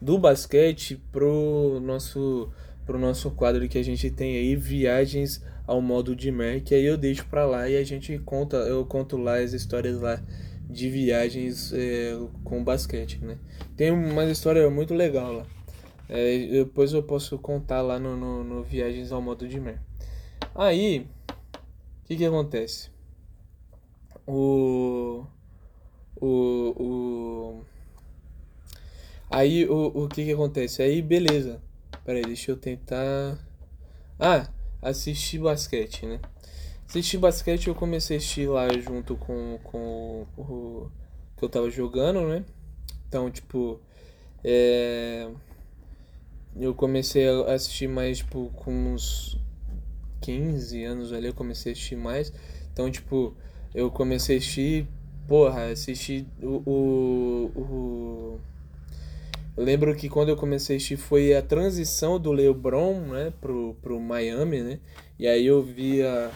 do 0.02 0.18
basquete 0.18 1.02
pro 1.12 1.80
nosso 1.82 2.50
pro 2.86 3.00
nosso 3.00 3.32
quadro 3.32 3.68
que 3.68 3.80
a 3.80 3.84
gente 3.84 4.12
tem 4.12 4.38
aí, 4.38 4.56
viagens 4.56 5.44
ao 5.66 5.82
modo 5.82 6.16
de 6.16 6.32
mer, 6.32 6.62
que 6.62 6.76
aí 6.76 6.86
eu 6.86 6.96
deixo 6.96 7.26
pra 7.26 7.44
lá 7.44 7.68
e 7.68 7.76
a 7.76 7.84
gente 7.84 8.18
conta, 8.20 8.58
eu 8.58 8.86
conto 8.86 9.18
lá 9.18 9.40
as 9.40 9.54
histórias 9.54 10.00
lá 10.00 10.22
de 10.76 10.90
viagens 10.90 11.72
é, 11.72 12.12
com 12.44 12.62
basquete, 12.62 13.18
né? 13.24 13.38
Tem 13.78 13.92
uma 13.92 14.26
história 14.26 14.70
muito 14.70 14.94
legal 14.94 15.32
lá. 15.32 15.46
É, 16.10 16.38
depois 16.48 16.92
eu 16.92 17.02
posso 17.02 17.40
contar 17.40 17.82
lá 17.82 17.98
no, 17.98 18.18
no, 18.18 18.44
no 18.44 18.62
Viagens 18.62 19.10
ao 19.10 19.22
Modo 19.22 19.48
de 19.48 19.58
Mer. 19.58 19.82
Aí, 20.54 21.08
o 21.30 22.08
que 22.08 22.18
que 22.18 22.26
acontece? 22.26 22.90
O... 24.28 25.26
O... 26.20 26.74
o 26.78 27.62
aí, 29.32 29.66
o, 29.68 30.04
o 30.04 30.08
que 30.10 30.26
que 30.26 30.34
acontece? 30.34 30.82
Aí, 30.82 31.02
beleza. 31.02 31.62
Pera 32.04 32.20
aí, 32.20 32.26
deixa 32.26 32.52
eu 32.52 32.58
tentar... 32.58 33.40
Ah, 34.20 34.50
assistir 34.82 35.40
basquete, 35.40 36.06
né? 36.06 36.20
Assistir 36.88 37.18
basquete 37.18 37.68
eu 37.68 37.76
comecei 37.76 38.18
a 38.18 38.20
assistir 38.20 38.48
lá 38.48 38.68
junto 38.80 39.16
com, 39.16 39.60
com 39.64 40.26
o 40.38 40.90
que 41.38 41.44
eu 41.44 41.50
tava 41.50 41.70
jogando, 41.70 42.28
né? 42.28 42.46
Então, 43.08 43.30
tipo... 43.30 43.80
É 44.44 45.28
eu 46.56 46.74
comecei 46.74 47.28
a 47.28 47.54
assistir 47.54 47.88
mais, 47.88 48.20
tipo, 48.20 48.50
com 48.56 48.72
uns 48.72 49.38
15 50.22 50.84
anos 50.84 51.14
ali, 51.14 51.28
eu 51.28 51.34
comecei 51.34 51.72
a 51.72 51.74
assistir 51.74 51.98
mais. 51.98 52.32
Então, 52.72 52.90
tipo, 52.90 53.36
eu 53.74 53.92
comecei 53.92 54.36
a 54.36 54.40
assistir 54.40 54.88
porra, 55.28 55.72
assisti 55.72 56.26
o, 56.42 56.62
o, 56.66 57.52
o... 57.56 58.40
Eu 59.58 59.64
lembro 59.64 59.94
que 59.96 60.08
quando 60.10 60.30
eu 60.30 60.36
comecei 60.36 60.76
a 60.76 60.78
assistir 60.78 60.98
foi 60.98 61.36
a 61.36 61.42
transição 61.42 62.20
do 62.20 62.32
LeBron, 62.32 63.00
né, 63.02 63.34
pro, 63.42 63.76
pro 63.82 64.00
Miami, 64.00 64.62
né? 64.62 64.80
E 65.18 65.28
aí 65.28 65.46
eu 65.46 65.62
via 65.62 66.32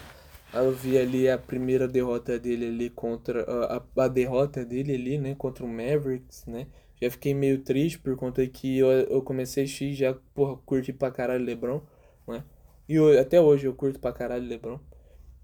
eu 0.53 0.73
vi 0.73 0.97
ali 0.97 1.29
a 1.29 1.38
primeira 1.38 1.88
derrota 1.88 2.39
dele 2.39 2.67
ali 2.67 2.89
contra 2.89 3.43
a, 3.43 4.03
a 4.03 4.07
derrota 4.07 4.65
dele 4.65 4.93
ali, 4.95 5.17
né, 5.17 5.35
contra 5.35 5.63
o 5.65 5.67
Mavericks, 5.67 6.45
né? 6.45 6.67
Já 7.01 7.09
fiquei 7.12 7.33
meio 7.33 7.59
triste 7.63 7.99
por 7.99 8.15
conta 8.17 8.45
que 8.47 8.77
eu, 8.79 8.88
eu 8.88 9.21
comecei 9.21 9.63
assistir 9.63 9.93
já, 9.93 10.13
porra, 10.33 10.57
curti 10.65 10.91
pra 10.91 11.12
caralho 11.12 11.45
LeBron, 11.45 11.81
né? 12.27 12.43
E 12.88 12.95
eu, 12.95 13.19
até 13.19 13.39
hoje 13.39 13.67
eu 13.67 13.73
curto 13.73 13.99
pra 13.99 14.12
caralho 14.12 14.45
LeBron. 14.47 14.79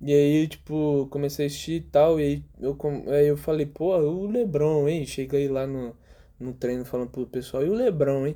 E 0.02 0.14
aí, 0.14 0.48
tipo, 0.48 1.08
comecei 1.10 1.46
a 1.46 1.48
assistir 1.48 1.74
e 1.76 1.82
tal, 1.82 2.20
e 2.20 2.24
aí 2.24 2.44
eu, 2.60 2.78
aí 3.08 3.28
eu 3.28 3.38
falei, 3.38 3.66
pô, 3.66 3.96
o 3.98 4.28
Lebron, 4.28 4.88
hein? 4.88 5.06
Cheguei 5.06 5.48
lá 5.48 5.66
no, 5.66 5.96
no 6.40 6.54
treino 6.54 6.86
falando 6.86 7.10
pro 7.12 7.26
pessoal, 7.26 7.66
e 7.66 7.70
o 7.70 7.74
Lebron, 7.74 8.28
hein? 8.28 8.36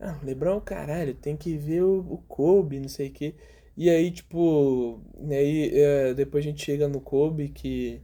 Ah, 0.00 0.18
o 0.22 0.26
Lebron, 0.26 0.60
caralho, 0.60 1.14
tem 1.14 1.36
que 1.36 1.56
ver 1.56 1.82
o, 1.82 2.00
o 2.00 2.18
Kobe, 2.28 2.78
não 2.80 2.88
sei 2.88 3.08
o 3.08 3.12
quê. 3.12 3.34
E 3.78 3.88
aí, 3.88 4.10
tipo, 4.10 5.00
aí 5.30 5.70
é, 5.72 6.12
depois 6.12 6.44
a 6.44 6.48
gente 6.48 6.64
chega 6.64 6.88
no 6.88 7.00
Kobe, 7.00 7.48
que 7.48 8.02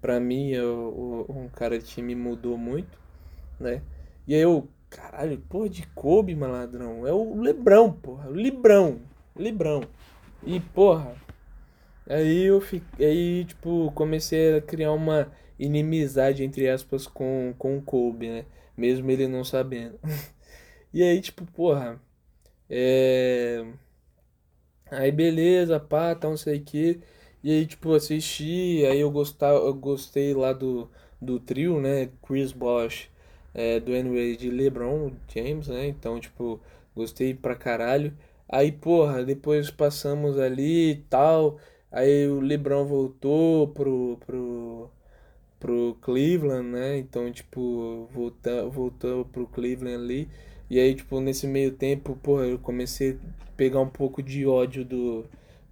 pra 0.00 0.20
mim 0.20 0.52
é 0.52 0.62
o, 0.62 1.26
um 1.28 1.48
cara 1.48 1.80
que 1.80 2.00
me 2.00 2.14
mudou 2.14 2.56
muito, 2.56 2.96
né? 3.58 3.82
E 4.26 4.36
aí 4.36 4.40
eu, 4.40 4.68
caralho, 4.88 5.38
porra, 5.48 5.68
de 5.68 5.84
Kobe, 5.88 6.36
maladrão, 6.36 7.04
é 7.04 7.12
o 7.12 7.34
Lebrão, 7.40 7.92
porra, 7.92 8.30
o 8.30 8.34
Librão, 8.34 9.00
Librão. 9.36 9.82
E, 10.44 10.60
porra, 10.60 11.16
Aí 12.08 12.44
eu 12.44 12.60
fiquei, 12.60 13.06
aí, 13.06 13.44
tipo, 13.44 13.90
comecei 13.92 14.56
a 14.58 14.62
criar 14.62 14.92
uma 14.92 15.32
inimizade, 15.58 16.44
entre 16.44 16.68
aspas, 16.70 17.06
com, 17.06 17.52
com 17.58 17.76
o 17.78 17.82
Kobe, 17.82 18.28
né? 18.28 18.44
Mesmo 18.76 19.10
ele 19.10 19.26
não 19.26 19.42
sabendo. 19.44 19.98
e 20.94 21.02
aí, 21.02 21.20
tipo, 21.20 21.44
porra. 21.46 22.00
É. 22.70 23.64
Aí 24.90 25.10
beleza, 25.10 25.78
pá, 25.80 26.14
tá, 26.14 26.28
não 26.28 26.36
sei 26.36 26.58
o 26.58 26.64
que. 26.64 27.00
E 27.42 27.50
aí, 27.52 27.66
tipo, 27.66 27.92
assisti, 27.94 28.84
aí 28.86 29.00
eu, 29.00 29.10
gostava, 29.10 29.58
eu 29.58 29.74
gostei 29.74 30.34
lá 30.34 30.52
do, 30.52 30.88
do 31.20 31.38
trio, 31.40 31.80
né? 31.80 32.08
Chris 32.26 32.52
Bosh, 32.52 33.08
é, 33.54 33.78
do 33.80 33.92
Anyway 33.94 34.36
de 34.36 34.50
LeBron 34.50 35.12
James, 35.32 35.68
né? 35.68 35.86
Então, 35.88 36.18
tipo, 36.20 36.60
gostei 36.94 37.34
pra 37.34 37.54
caralho. 37.54 38.12
Aí, 38.48 38.70
porra, 38.72 39.24
depois 39.24 39.70
passamos 39.70 40.38
ali 40.38 40.92
e 40.92 40.96
tal. 41.10 41.58
Aí 41.90 42.26
o 42.28 42.40
LeBron 42.40 42.84
voltou 42.86 43.68
pro, 43.68 44.18
pro, 44.26 44.90
pro 45.60 45.96
Cleveland, 46.00 46.68
né? 46.70 46.98
Então, 46.98 47.30
tipo, 47.32 48.08
voltou, 48.12 48.70
voltou 48.70 49.24
pro 49.26 49.46
Cleveland 49.46 49.96
ali. 50.04 50.28
E 50.68 50.80
aí, 50.80 50.94
tipo, 50.94 51.20
nesse 51.20 51.46
meio 51.46 51.72
tempo, 51.72 52.16
porra, 52.16 52.44
eu 52.46 52.58
comecei 52.58 53.12
a 53.12 53.52
pegar 53.56 53.80
um 53.80 53.88
pouco 53.88 54.22
de 54.22 54.46
ódio 54.46 54.84
do, 54.84 55.24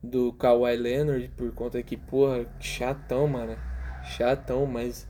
do 0.02 0.32
Kawhi 0.34 0.76
Leonard 0.76 1.28
por 1.36 1.52
conta 1.52 1.82
que, 1.82 1.96
porra, 1.96 2.46
chatão, 2.60 3.26
mano. 3.26 3.56
Chatão, 4.04 4.66
mas 4.66 5.06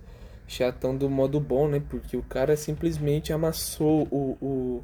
chatão 0.47 0.97
do 0.97 1.11
modo 1.11 1.41
bom, 1.41 1.69
né? 1.69 1.83
Porque 1.89 2.17
o 2.17 2.23
cara 2.23 2.57
simplesmente 2.57 3.33
amassou 3.33 4.09
o, 4.11 4.83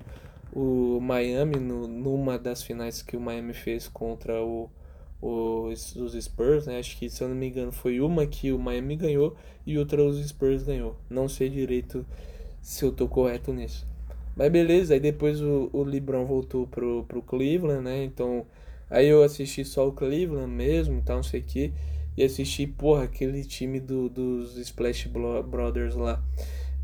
o, 0.53 0.97
o 0.97 1.01
Miami 1.01 1.57
no, 1.57 1.87
numa 1.87 2.39
das 2.39 2.63
finais 2.63 3.03
que 3.03 3.17
o 3.17 3.21
Miami 3.21 3.55
fez 3.55 3.89
contra 3.89 4.43
o 4.43 4.71
os, 5.21 5.95
os 5.97 6.13
Spurs, 6.15 6.67
né? 6.67 6.79
Acho 6.79 6.97
que, 6.97 7.09
se 7.11 7.23
eu 7.23 7.29
não 7.29 7.37
me 7.37 7.49
engano, 7.49 7.73
foi 7.73 8.01
uma 8.01 8.27
que 8.27 8.53
o 8.53 8.59
Miami 8.59 8.97
ganhou 8.97 9.37
e 9.67 9.79
outra 9.79 10.03
os 10.03 10.17
Spurs 10.27 10.63
ganhou. 10.63 10.97
Não 11.09 11.29
sei 11.29 11.49
direito 11.49 12.07
se 12.63 12.85
eu 12.85 12.93
tô 12.93 13.07
correto 13.07 13.53
nisso. 13.53 13.87
Mas 14.37 14.51
beleza, 14.51 14.95
aí 14.95 15.01
depois 15.01 15.41
o, 15.41 15.69
o 15.73 15.83
LeBron 15.83 16.25
voltou 16.25 16.67
pro, 16.67 17.05
pro 17.05 17.23
Cleveland, 17.23 17.83
né? 17.83 18.05
Então, 18.05 18.47
aí 18.89 19.07
eu 19.07 19.23
assisti 19.23 19.65
só 19.65 19.87
o 19.89 19.93
Cleveland 19.93 20.51
mesmo, 20.51 21.03
tal, 21.03 21.17
não 21.17 21.23
sei 21.23 21.41
o 21.41 21.45
que. 21.45 21.73
E 22.17 22.25
assisti, 22.25 22.67
porra, 22.67 23.05
aquele 23.05 23.45
time 23.45 23.81
do, 23.81 24.09
dos 24.09 24.57
Splash 24.57 25.09
Brothers 25.09 25.95
lá, 25.95 26.23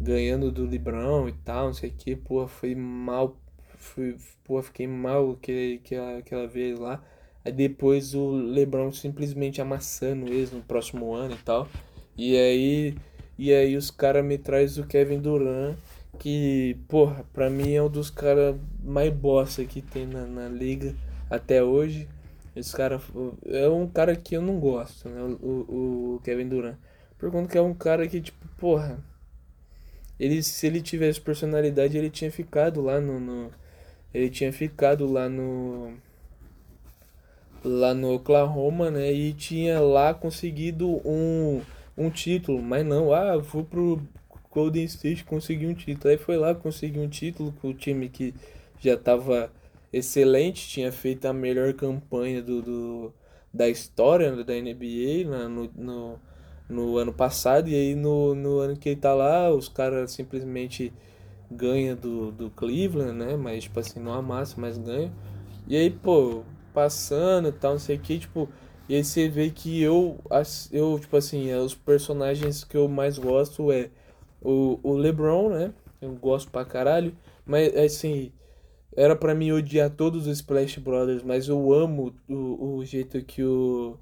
ganhando 0.01 0.51
do 0.51 0.65
LeBron 0.65 1.29
e 1.29 1.33
tal, 1.33 1.67
não 1.67 1.75
sei 1.75 1.91
o 1.91 1.93
que. 1.93 2.17
Porra, 2.17 2.49
foi 2.49 2.75
mal, 2.75 3.37
fui, 3.77 4.17
porra, 4.45 4.63
fiquei 4.63 4.87
mal 4.87 5.37
que, 5.41 5.81
que, 5.85 5.95
aquela 5.95 6.47
vez 6.47 6.79
lá. 6.79 7.03
Aí 7.45 7.53
depois 7.53 8.15
o 8.15 8.33
LeBron 8.33 8.91
simplesmente 8.93 9.61
amassando 9.61 10.27
eles 10.27 10.51
no 10.51 10.63
próximo 10.63 11.15
ano 11.15 11.35
e 11.35 11.45
tal. 11.45 11.69
E 12.17 12.37
aí, 12.37 12.95
e 13.39 13.53
aí 13.53 13.77
os 13.77 13.91
caras 13.91 14.25
me 14.25 14.39
traz 14.39 14.79
o 14.79 14.87
Kevin 14.87 15.21
Durant, 15.21 15.77
que, 16.17 16.77
porra, 16.89 17.25
pra 17.33 17.49
mim 17.51 17.73
é 17.73 17.83
um 17.83 17.89
dos 17.89 18.11
caras 18.11 18.57
mais 18.83 19.13
bosta 19.13 19.65
que 19.65 19.81
tem 19.83 20.07
na, 20.07 20.27
na 20.27 20.49
liga 20.49 20.95
até 21.31 21.63
hoje. 21.63 22.09
Esse 22.55 22.75
cara 22.75 23.01
é 23.47 23.69
um 23.69 23.87
cara 23.87 24.17
que 24.17 24.35
eu 24.37 24.43
não 24.43 24.59
gosto, 24.59 25.09
né? 25.09 25.21
O, 25.43 26.17
o 26.17 26.21
Kevin 26.25 26.49
Durant. 26.49 26.77
Por 27.19 27.31
conta 27.31 27.49
que 27.49 27.59
é 27.59 27.63
um 27.63 27.75
cara 27.75 28.09
que, 28.09 28.21
tipo, 28.21 28.47
porra. 28.59 28.99
Ele, 30.19 30.43
se 30.43 30.67
ele 30.67 30.81
tivesse 30.81 31.21
personalidade, 31.21 31.97
ele 31.97 32.09
tinha 32.09 32.31
ficado 32.33 32.81
lá 32.81 33.01
no, 33.01 33.21
no 33.21 33.51
ele 34.17 34.31
tinha 34.31 34.51
ficado 34.51 35.11
lá 35.11 35.29
no 35.29 35.93
lá 37.63 37.93
no 37.93 38.15
Oklahoma, 38.15 38.91
né? 38.91 39.13
E 39.13 39.35
tinha 39.35 39.79
lá 39.81 40.15
conseguido 40.15 40.89
um, 41.07 41.61
um 41.97 42.09
título, 42.09 42.63
mas 42.63 42.87
não, 42.87 43.13
ah, 43.13 43.43
fui 43.43 43.65
pro 43.65 44.01
Golden 44.57 44.85
State 44.87 45.23
conseguir 45.23 45.67
um 45.67 45.75
título. 45.75 46.11
Aí 46.11 46.17
foi 46.17 46.39
lá 46.39 46.55
conseguir 46.55 46.99
um 46.99 47.09
título 47.09 47.53
com 47.61 47.69
o 47.69 47.75
time 47.75 48.09
que 48.09 48.35
já 48.81 48.95
estava 48.95 49.53
excelente, 49.93 50.67
tinha 50.67 50.91
feito 50.91 51.27
a 51.27 51.33
melhor 51.33 51.75
campanha 51.75 52.43
do, 52.43 52.63
do 52.63 53.15
da 53.53 53.69
história 53.69 54.35
né, 54.35 54.43
da 54.43 54.55
NBA 54.55 55.29
né, 55.29 55.49
no, 55.49 55.71
no, 55.75 56.21
no 56.69 56.97
ano 56.97 57.13
passado, 57.13 57.69
e 57.69 57.75
aí 57.75 57.95
no, 57.95 58.35
no 58.35 58.59
ano 58.59 58.77
que 58.77 58.91
ele 58.91 59.01
tá 59.01 59.15
lá, 59.15 59.51
os 59.51 59.69
caras 59.69 60.13
simplesmente 60.13 60.93
ganham 61.51 61.95
do, 61.97 62.33
do 62.33 62.51
Cleveland, 62.51 63.13
né? 63.13 63.37
Mas 63.37 63.65
tipo 63.65 63.79
assim, 63.79 64.01
não 64.01 64.13
amassa, 64.15 64.55
mas 64.59 64.79
ganha. 64.79 65.13
E 65.69 65.77
aí, 65.77 65.91
pô, 65.91 66.43
passando 66.73 67.49
e 67.49 67.53
tal, 67.53 67.73
não 67.73 67.79
sei 67.79 67.97
o 67.97 68.01
que, 68.01 68.19
tipo, 68.19 68.49
e 68.89 68.95
aí 68.95 69.05
você 69.05 69.29
vê 69.29 69.51
que 69.51 69.83
eu, 69.83 70.19
eu 70.73 70.99
tipo 70.99 71.17
assim, 71.17 71.51
é, 71.51 71.59
os 71.59 71.75
personagens 71.75 72.65
que 72.65 72.77
eu 72.77 72.89
mais 72.89 73.19
gosto 73.19 73.71
é 73.73 73.91
o, 74.47 74.81
o 74.83 74.93
LeBron, 74.95 75.51
né? 75.51 75.73
Eu 76.01 76.13
gosto 76.15 76.51
pra 76.51 76.65
caralho, 76.65 77.13
mas 77.45 77.75
assim, 77.77 78.33
era 78.97 79.17
para 79.17 79.35
mim 79.35 79.53
odiar 79.53 79.91
todos 79.91 80.27
os 80.27 80.39
Splash 80.39 80.79
Brothers, 80.79 81.23
mas 81.23 81.49
eu 81.49 81.73
amo 81.73 82.15
o, 82.29 82.77
o 82.77 82.85
jeito 82.85 83.21
que 83.23 83.43
o 83.43 83.97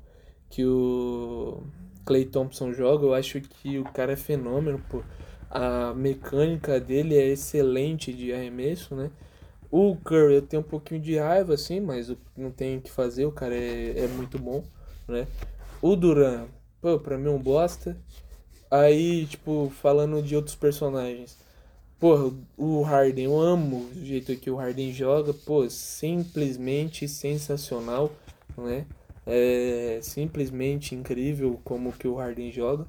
que 0.51 0.65
o 0.65 1.63
Clay 2.05 2.25
Thompson 2.27 2.73
joga, 2.73 3.05
eu 3.07 3.15
acho 3.15 3.41
que 3.41 3.79
o 3.79 3.85
cara 3.85 4.13
é 4.13 4.17
fenômeno, 4.17 4.81
pô. 4.89 5.03
A 5.51 5.95
mecânica 5.95 6.79
dele 6.81 7.17
é 7.17 7.27
excelente 7.29 8.13
de 8.13 8.33
arremesso, 8.33 8.95
né? 8.95 9.11
O 9.71 9.97
Curry 9.97 10.35
eu 10.35 10.43
tenho 10.43 10.61
um 10.63 10.65
pouquinho 10.65 11.01
de 11.01 11.17
raiva, 11.19 11.55
assim, 11.55 11.81
mas 11.81 12.15
não 12.37 12.51
tem 12.51 12.79
o 12.79 12.81
que 12.81 12.91
fazer, 12.91 13.25
o 13.25 13.33
cara 13.33 13.55
é, 13.55 14.05
é 14.05 14.09
muito 14.09 14.39
bom, 14.39 14.63
né? 15.09 15.27
O 15.83 15.97
Duran, 15.97 16.47
pô, 16.81 16.99
pra 17.01 17.19
mim 17.19 17.29
é 17.29 17.31
um 17.31 17.39
bosta. 17.39 17.97
Aí, 18.83 19.27
tipo, 19.27 19.71
falando 19.81 20.23
de 20.23 20.35
outros 20.35 20.57
personagens. 20.57 21.37
Porra, 22.01 22.33
o 22.57 22.83
Harden, 22.83 23.27
eu 23.27 23.39
amo 23.41 23.89
o 23.95 24.05
jeito 24.05 24.35
que 24.37 24.51
o 24.51 24.57
Harden 24.57 24.93
joga, 24.93 25.33
pô, 25.33 25.69
simplesmente 25.71 27.07
sensacional, 27.07 28.11
né? 28.57 28.87
É 29.27 30.01
simplesmente 30.03 30.95
incrível 30.95 31.61
como 31.65 31.93
que 31.93 32.09
o 32.09 32.17
Harden 32.17 32.51
joga. 32.51 32.87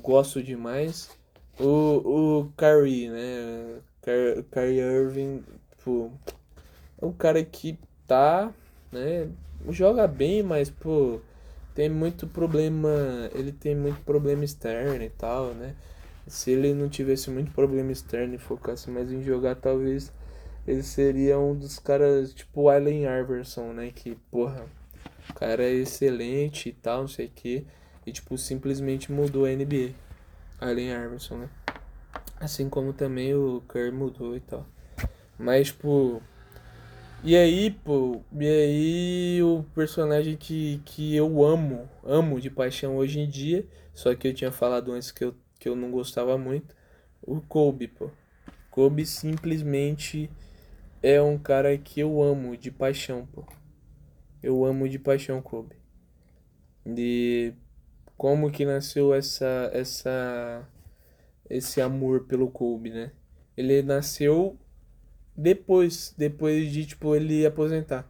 Gosto 0.00 0.42
demais. 0.42 1.10
O, 1.58 1.66
o 2.44 2.52
Kyrie, 2.56 3.10
né? 3.10 3.80
Kyrie 4.50 4.80
Irving, 4.80 5.42
Tipo, 5.80 6.12
é 7.00 7.06
um 7.06 7.12
cara 7.12 7.42
que 7.42 7.78
tá, 8.06 8.52
né? 8.92 9.28
Joga 9.70 10.06
bem, 10.06 10.42
mas, 10.42 10.68
pô, 10.68 11.20
tem 11.80 11.88
muito 11.88 12.26
problema. 12.26 12.90
Ele 13.34 13.52
tem 13.52 13.74
muito 13.74 14.02
problema 14.02 14.44
externo 14.44 15.02
e 15.02 15.08
tal, 15.08 15.54
né? 15.54 15.74
Se 16.26 16.50
ele 16.50 16.74
não 16.74 16.90
tivesse 16.90 17.30
muito 17.30 17.52
problema 17.52 17.90
externo 17.90 18.34
e 18.34 18.38
focasse 18.38 18.90
mais 18.90 19.10
em 19.10 19.22
jogar, 19.22 19.54
talvez 19.54 20.12
ele 20.68 20.82
seria 20.82 21.38
um 21.38 21.56
dos 21.56 21.78
caras, 21.78 22.34
tipo 22.34 22.68
Allen 22.68 23.04
Iverson, 23.04 23.72
né? 23.72 23.90
Que, 23.94 24.14
porra, 24.30 24.66
o 25.30 25.32
cara 25.32 25.62
é 25.62 25.72
excelente 25.72 26.68
e 26.68 26.72
tal, 26.72 27.00
não 27.00 27.08
sei 27.08 27.28
o 27.28 27.30
que. 27.30 27.66
E, 28.06 28.12
tipo, 28.12 28.36
simplesmente 28.36 29.10
mudou 29.10 29.46
a 29.46 29.48
NBA. 29.50 29.92
Allen 30.60 30.90
Iverson, 30.90 31.38
né? 31.38 31.48
Assim 32.38 32.68
como 32.68 32.92
também 32.92 33.34
o 33.34 33.62
Kerr 33.72 33.90
mudou 33.90 34.36
e 34.36 34.40
tal. 34.40 34.66
Mas, 35.38 35.68
tipo. 35.68 36.22
E 37.22 37.36
aí, 37.36 37.70
pô, 37.70 38.22
e 38.32 38.46
aí 38.48 39.42
o 39.42 39.62
personagem 39.74 40.36
que, 40.38 40.80
que 40.86 41.14
eu 41.14 41.44
amo, 41.44 41.86
amo 42.02 42.40
de 42.40 42.48
paixão 42.48 42.96
hoje 42.96 43.20
em 43.20 43.28
dia, 43.28 43.68
só 43.94 44.14
que 44.14 44.26
eu 44.26 44.32
tinha 44.34 44.50
falado 44.50 44.90
antes 44.92 45.10
que 45.10 45.24
eu 45.24 45.34
que 45.58 45.68
eu 45.68 45.76
não 45.76 45.90
gostava 45.90 46.38
muito, 46.38 46.74
o 47.22 47.40
Kobe, 47.42 47.88
pô. 47.88 48.10
Kobe 48.70 49.04
simplesmente 49.04 50.30
é 51.02 51.20
um 51.20 51.38
cara 51.38 51.76
que 51.76 52.00
eu 52.00 52.22
amo 52.22 52.56
de 52.56 52.70
paixão, 52.70 53.26
pô. 53.26 53.44
Eu 54.42 54.64
amo 54.64 54.88
de 54.88 54.98
paixão 54.98 55.42
Kobe. 55.42 55.76
De 56.86 57.52
como 58.16 58.50
que 58.50 58.64
nasceu 58.64 59.12
essa 59.14 59.70
essa 59.74 60.66
esse 61.50 61.80
amor 61.82 62.24
pelo 62.26 62.50
Kobe, 62.50 62.90
né? 62.90 63.12
Ele 63.56 63.82
nasceu 63.82 64.58
depois, 65.40 66.14
depois 66.16 66.70
de 66.72 66.86
tipo 66.86 67.14
ele 67.14 67.46
aposentar. 67.46 68.06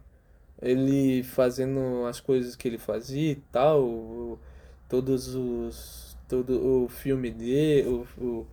Ele 0.61 1.23
fazendo 1.23 2.05
as 2.05 2.19
coisas 2.19 2.55
que 2.55 2.67
ele 2.67 2.77
fazia 2.77 3.31
e 3.31 3.35
tal, 3.51 4.39
todos 4.89 5.35
os 5.35 6.15
todo 6.27 6.85
o 6.85 6.87
filme 6.87 7.29
dele, 7.31 7.89
o, 7.89 8.07
o, 8.17 8.47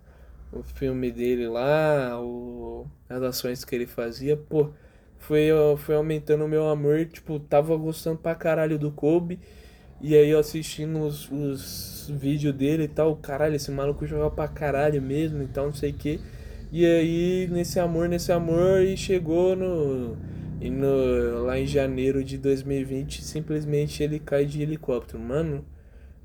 o 0.53 0.62
filme 0.64 1.12
dele 1.12 1.47
lá, 1.49 2.21
o, 2.21 2.87
as 3.09 3.23
ações 3.23 3.64
que 3.64 3.75
ele 3.75 3.87
fazia, 3.87 4.37
pô, 4.37 4.71
foi, 5.19 5.49
foi 5.79 5.95
aumentando 5.95 6.45
o 6.45 6.49
meu 6.49 6.69
amor, 6.69 7.07
tipo, 7.07 7.38
tava 7.38 7.77
gostando 7.77 8.19
pra 8.19 8.35
caralho 8.35 8.79
do 8.79 8.91
Kobe. 8.91 9.38
E 10.01 10.14
aí 10.14 10.31
eu 10.31 10.38
assistindo 10.38 11.01
os, 11.01 11.31
os 11.31 12.09
vídeos 12.09 12.55
dele 12.55 12.85
e 12.85 12.88
tal, 12.88 13.17
caralho, 13.17 13.57
esse 13.57 13.71
maluco 13.71 14.07
joga 14.07 14.31
pra 14.31 14.49
caralho 14.49 15.03
mesmo 15.03 15.43
e 15.43 15.47
tal, 15.49 15.67
não 15.67 15.75
sei 15.75 15.91
o 15.91 15.95
que. 15.95 16.21
E 16.70 16.85
aí, 16.85 17.48
nesse 17.50 17.81
amor, 17.81 18.11
nesse 18.11 18.31
amor, 18.31 18.83
e 18.83 18.94
chegou 18.94 19.57
no, 19.57 20.18
e 20.61 20.68
no. 20.68 21.44
Lá 21.44 21.59
em 21.59 21.66
janeiro 21.66 22.22
de 22.22 22.37
2020, 22.37 23.24
simplesmente 23.24 24.02
ele 24.02 24.18
cai 24.18 24.44
de 24.44 24.61
helicóptero. 24.61 25.18
Mano, 25.18 25.64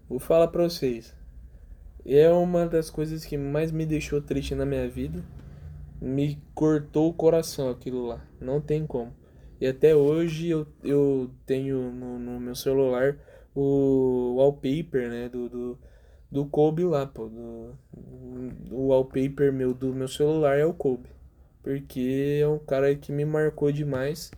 vou 0.09 0.19
falar 0.19 0.49
pra 0.49 0.63
vocês. 0.63 1.15
É 2.05 2.29
uma 2.29 2.65
das 2.67 2.89
coisas 2.89 3.23
que 3.23 3.37
mais 3.37 3.71
me 3.71 3.85
deixou 3.85 4.21
triste 4.21 4.53
na 4.53 4.65
minha 4.65 4.89
vida. 4.89 5.23
Me 6.01 6.37
cortou 6.53 7.09
o 7.09 7.13
coração 7.13 7.69
aquilo 7.69 8.05
lá. 8.05 8.21
Não 8.41 8.59
tem 8.59 8.85
como. 8.85 9.13
E 9.61 9.67
até 9.67 9.95
hoje 9.95 10.49
eu, 10.49 10.67
eu 10.83 11.31
tenho 11.45 11.89
no, 11.89 12.19
no 12.19 12.37
meu 12.37 12.53
celular 12.55 13.15
o 13.55 14.35
wallpaper, 14.35 15.09
né? 15.09 15.29
Do, 15.29 15.47
do, 15.47 15.79
do 16.33 16.45
Kobe 16.45 16.83
lá, 16.83 17.05
pô. 17.05 17.27
Do, 17.27 17.77
o 18.71 18.87
wallpaper 18.87 19.53
meu 19.53 19.71
do 19.71 19.93
meu 19.93 20.07
celular 20.07 20.57
é 20.57 20.65
o 20.65 20.73
Kobe. 20.73 21.07
Porque 21.61 22.39
é 22.41 22.47
um 22.47 22.57
cara 22.57 22.93
que 22.95 23.11
me 23.11 23.23
marcou 23.23 23.71
demais. 23.71 24.31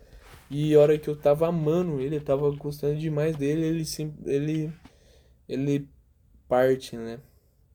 E 0.51 0.75
a 0.75 0.79
hora 0.79 0.97
que 0.99 1.09
eu 1.09 1.15
tava 1.15 1.47
amando 1.47 2.01
ele, 2.01 2.17
eu 2.17 2.23
tava 2.23 2.51
gostando 2.51 2.99
demais 2.99 3.35
dele, 3.37 3.65
ele 3.65 3.85
sim, 3.85 4.13
ele 4.25 4.71
ele 5.47 5.89
parte, 6.49 6.97
né? 6.97 7.19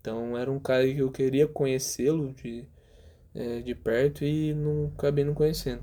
Então 0.00 0.36
era 0.36 0.52
um 0.52 0.60
cara 0.60 0.84
que 0.86 0.98
eu 0.98 1.10
queria 1.10 1.48
conhecê-lo 1.48 2.32
de, 2.32 2.68
é, 3.34 3.60
de 3.60 3.74
perto 3.74 4.24
e 4.24 4.54
não 4.54 4.92
acabei 4.96 5.24
não 5.24 5.34
conhecendo. 5.34 5.82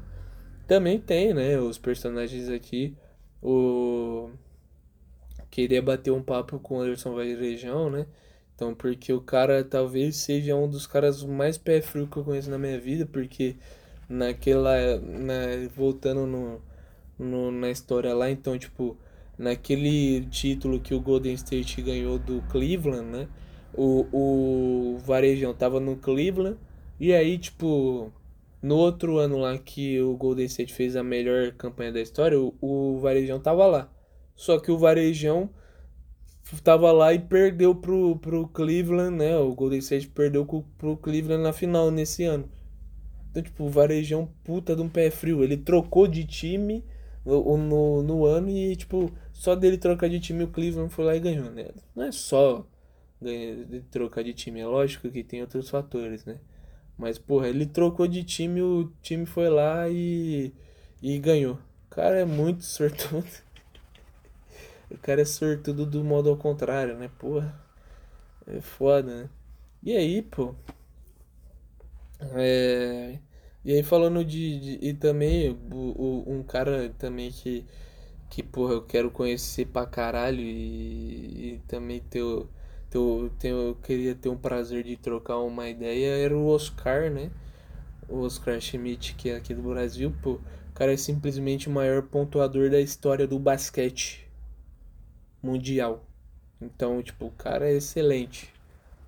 Também 0.67 0.99
tem, 0.99 1.33
né, 1.33 1.59
os 1.59 1.77
personagens 1.77 2.49
aqui, 2.49 2.95
o 3.41 4.29
queria 5.49 5.81
bater 5.81 6.11
um 6.11 6.21
papo 6.21 6.59
com 6.59 6.77
o 6.77 6.81
Anderson 6.81 7.15
Varejão, 7.15 7.89
né? 7.89 8.05
Então, 8.57 8.73
porque 8.73 9.13
o 9.13 9.21
cara 9.21 9.63
talvez 9.63 10.15
seja 10.17 10.55
um 10.55 10.67
dos 10.67 10.87
caras 10.87 11.23
mais 11.23 11.59
pé 11.59 11.79
frio 11.79 12.07
que 12.07 12.17
eu 12.17 12.23
conheço 12.23 12.49
na 12.49 12.57
minha 12.57 12.79
vida, 12.79 13.05
porque 13.05 13.55
naquela. 14.09 14.97
Na, 14.99 15.69
voltando 15.75 16.25
no, 16.25 16.59
no, 17.19 17.51
na 17.51 17.69
história 17.69 18.15
lá, 18.15 18.31
então, 18.31 18.57
tipo, 18.57 18.97
naquele 19.37 20.25
título 20.31 20.79
que 20.79 20.95
o 20.95 20.99
Golden 20.99 21.35
State 21.35 21.83
ganhou 21.83 22.17
do 22.17 22.41
Cleveland, 22.49 23.05
né? 23.05 23.27
O, 23.75 24.07
o 24.11 24.97
Varejão 25.05 25.53
tava 25.53 25.79
no 25.79 25.95
Cleveland, 25.95 26.57
e 26.99 27.13
aí, 27.13 27.37
tipo, 27.37 28.11
no 28.59 28.75
outro 28.75 29.19
ano 29.19 29.37
lá 29.37 29.55
que 29.59 30.01
o 30.01 30.17
Golden 30.17 30.47
State 30.47 30.73
fez 30.73 30.95
a 30.95 31.03
melhor 31.03 31.51
campanha 31.51 31.91
da 31.91 32.01
história, 32.01 32.39
o, 32.39 32.55
o 32.59 32.99
Varejão 32.99 33.39
tava 33.39 33.67
lá. 33.67 33.91
Só 34.35 34.59
que 34.59 34.71
o 34.71 34.79
Varejão 34.79 35.51
tava 36.63 36.91
lá 36.91 37.13
e 37.13 37.19
perdeu 37.19 37.75
pro, 37.75 38.17
pro 38.17 38.47
Cleveland, 38.47 39.17
né? 39.17 39.37
O 39.37 39.53
Golden 39.53 39.79
State 39.79 40.07
perdeu 40.07 40.45
pro 40.77 40.97
Cleveland 40.97 41.43
na 41.43 41.53
final 41.53 41.91
nesse 41.91 42.23
ano. 42.23 42.49
Então, 43.29 43.43
tipo, 43.43 43.65
o 43.65 43.69
Varejão 43.69 44.29
puta 44.43 44.75
de 44.75 44.81
um 44.81 44.89
pé 44.89 45.11
frio. 45.11 45.43
Ele 45.43 45.57
trocou 45.57 46.07
de 46.07 46.25
time 46.25 46.83
no, 47.25 47.57
no, 47.57 48.03
no 48.03 48.25
ano 48.25 48.49
e, 48.49 48.75
tipo, 48.75 49.11
só 49.33 49.55
dele 49.55 49.77
trocar 49.77 50.09
de 50.09 50.19
time 50.19 50.43
o 50.43 50.47
Cleveland 50.47 50.93
foi 50.93 51.05
lá 51.05 51.15
e 51.15 51.19
ganhou, 51.19 51.51
né? 51.51 51.67
Não 51.95 52.03
é 52.03 52.11
só 52.11 52.65
de 53.21 53.81
trocar 53.91 54.23
de 54.23 54.33
time, 54.33 54.59
é 54.59 54.65
lógico 54.65 55.09
que 55.09 55.23
tem 55.23 55.41
outros 55.41 55.69
fatores, 55.69 56.25
né? 56.25 56.37
Mas, 56.97 57.17
porra, 57.17 57.47
ele 57.49 57.65
trocou 57.65 58.07
de 58.07 58.23
time, 58.23 58.61
o 58.61 58.91
time 59.01 59.25
foi 59.25 59.49
lá 59.49 59.87
e, 59.89 60.53
e 61.01 61.19
ganhou. 61.19 61.59
Cara 61.89 62.19
é 62.19 62.25
muito 62.25 62.63
sortudo. 62.65 63.27
O 64.91 64.97
cara 64.97 65.21
é 65.21 65.25
sortudo 65.25 65.85
do 65.85 66.03
modo 66.03 66.29
ao 66.29 66.37
contrário, 66.37 66.97
né? 66.97 67.09
Porra. 67.19 67.53
É 68.47 68.61
foda, 68.61 69.23
né? 69.23 69.29
E 69.83 69.95
aí, 69.95 70.21
pô. 70.21 70.55
É... 72.35 73.19
E 73.65 73.73
aí 73.73 73.83
falando 73.83 74.23
de, 74.23 74.59
de. 74.59 74.79
e 74.81 74.93
também 74.93 75.51
o, 75.71 75.75
o, 75.75 76.33
um 76.33 76.43
cara 76.43 76.89
também 76.97 77.31
que. 77.31 77.65
Que, 78.29 78.43
porra, 78.43 78.73
eu 78.73 78.83
quero 78.83 79.11
conhecer 79.11 79.67
pra 79.67 79.85
caralho 79.85 80.41
e, 80.41 81.55
e 81.55 81.61
também 81.67 82.01
ter, 82.01 82.23
ter, 82.89 82.99
ter, 83.39 83.51
eu 83.51 83.77
queria 83.83 84.15
ter 84.15 84.29
um 84.29 84.37
prazer 84.37 84.83
de 84.83 84.97
trocar 84.97 85.39
uma 85.39 85.69
ideia 85.69 86.17
era 86.17 86.37
o 86.37 86.47
Oscar, 86.47 87.09
né? 87.11 87.31
O 88.09 88.19
Oscar 88.21 88.59
Schmidt, 88.61 89.15
que 89.15 89.29
é 89.31 89.37
aqui 89.37 89.53
do 89.53 89.63
Brasil, 89.63 90.13
pô. 90.21 90.33
O 90.33 90.73
cara 90.75 90.93
é 90.93 90.97
simplesmente 90.97 91.69
o 91.69 91.71
maior 91.71 92.03
pontuador 92.03 92.69
da 92.69 92.81
história 92.81 93.27
do 93.27 93.39
basquete 93.39 94.26
mundial. 95.41 96.05
Então, 96.61 97.01
tipo, 97.01 97.27
o 97.27 97.31
cara 97.31 97.69
é 97.69 97.73
excelente. 97.73 98.53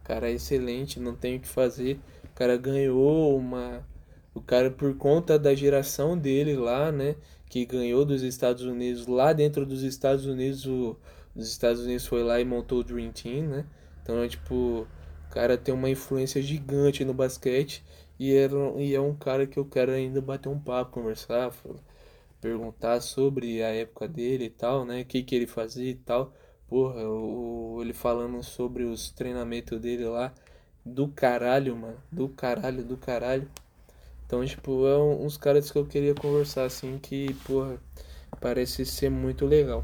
O 0.01 0.05
cara 0.05 0.29
é 0.29 0.33
excelente, 0.33 0.99
não 0.99 1.15
tem 1.15 1.37
o 1.37 1.39
que 1.39 1.47
fazer. 1.47 1.99
O 2.25 2.35
cara 2.35 2.57
ganhou 2.57 3.37
uma. 3.37 3.83
O 4.33 4.41
cara, 4.41 4.69
por 4.71 4.95
conta 4.95 5.37
da 5.37 5.53
geração 5.55 6.17
dele 6.17 6.55
lá, 6.55 6.91
né? 6.91 7.15
Que 7.49 7.65
ganhou 7.65 8.05
dos 8.05 8.21
Estados 8.21 8.63
Unidos, 8.63 9.07
lá 9.07 9.33
dentro 9.33 9.65
dos 9.65 9.81
Estados 9.83 10.25
Unidos, 10.25 10.65
o, 10.65 10.95
os 11.35 11.47
Estados 11.49 11.81
Unidos 11.83 12.05
foi 12.05 12.23
lá 12.23 12.39
e 12.39 12.45
montou 12.45 12.79
o 12.79 12.83
Dream 12.83 13.11
Team, 13.11 13.47
né? 13.47 13.65
Então, 14.03 14.21
é 14.21 14.27
tipo, 14.27 14.87
o 15.27 15.29
cara 15.31 15.57
tem 15.57 15.73
uma 15.73 15.89
influência 15.89 16.41
gigante 16.41 17.03
no 17.03 17.13
basquete. 17.13 17.83
E, 18.19 18.33
era, 18.33 18.55
e 18.77 18.93
é 18.93 18.99
um 18.99 19.15
cara 19.15 19.47
que 19.47 19.57
eu 19.57 19.65
quero 19.65 19.91
ainda 19.91 20.21
bater 20.21 20.49
um 20.49 20.59
papo, 20.59 20.91
conversar, 20.91 21.51
perguntar 22.41 23.01
sobre 23.01 23.63
a 23.63 23.69
época 23.69 24.07
dele 24.07 24.45
e 24.45 24.49
tal, 24.49 24.85
né? 24.85 25.01
O 25.01 25.05
que, 25.05 25.23
que 25.23 25.35
ele 25.35 25.47
fazia 25.47 25.91
e 25.91 25.95
tal. 25.95 26.33
Porra, 26.67 27.01
o, 27.07 27.79
ele 27.81 27.93
falando 27.93 28.41
sobre 28.43 28.83
os 28.83 29.11
treinamentos 29.11 29.79
dele 29.79 30.05
lá. 30.05 30.33
Do 30.85 31.07
caralho, 31.09 31.75
mano. 31.75 31.97
Do 32.11 32.29
caralho, 32.29 32.83
do 32.83 32.97
caralho. 32.97 33.49
Então, 34.25 34.45
tipo, 34.45 34.85
é 34.87 34.97
uns 34.97 35.37
caras 35.37 35.71
que 35.71 35.77
eu 35.77 35.85
queria 35.85 36.13
conversar, 36.13 36.65
assim, 36.65 36.99
que, 36.99 37.33
porra, 37.45 37.81
parece 38.39 38.85
ser 38.85 39.09
muito 39.09 39.45
legal. 39.45 39.83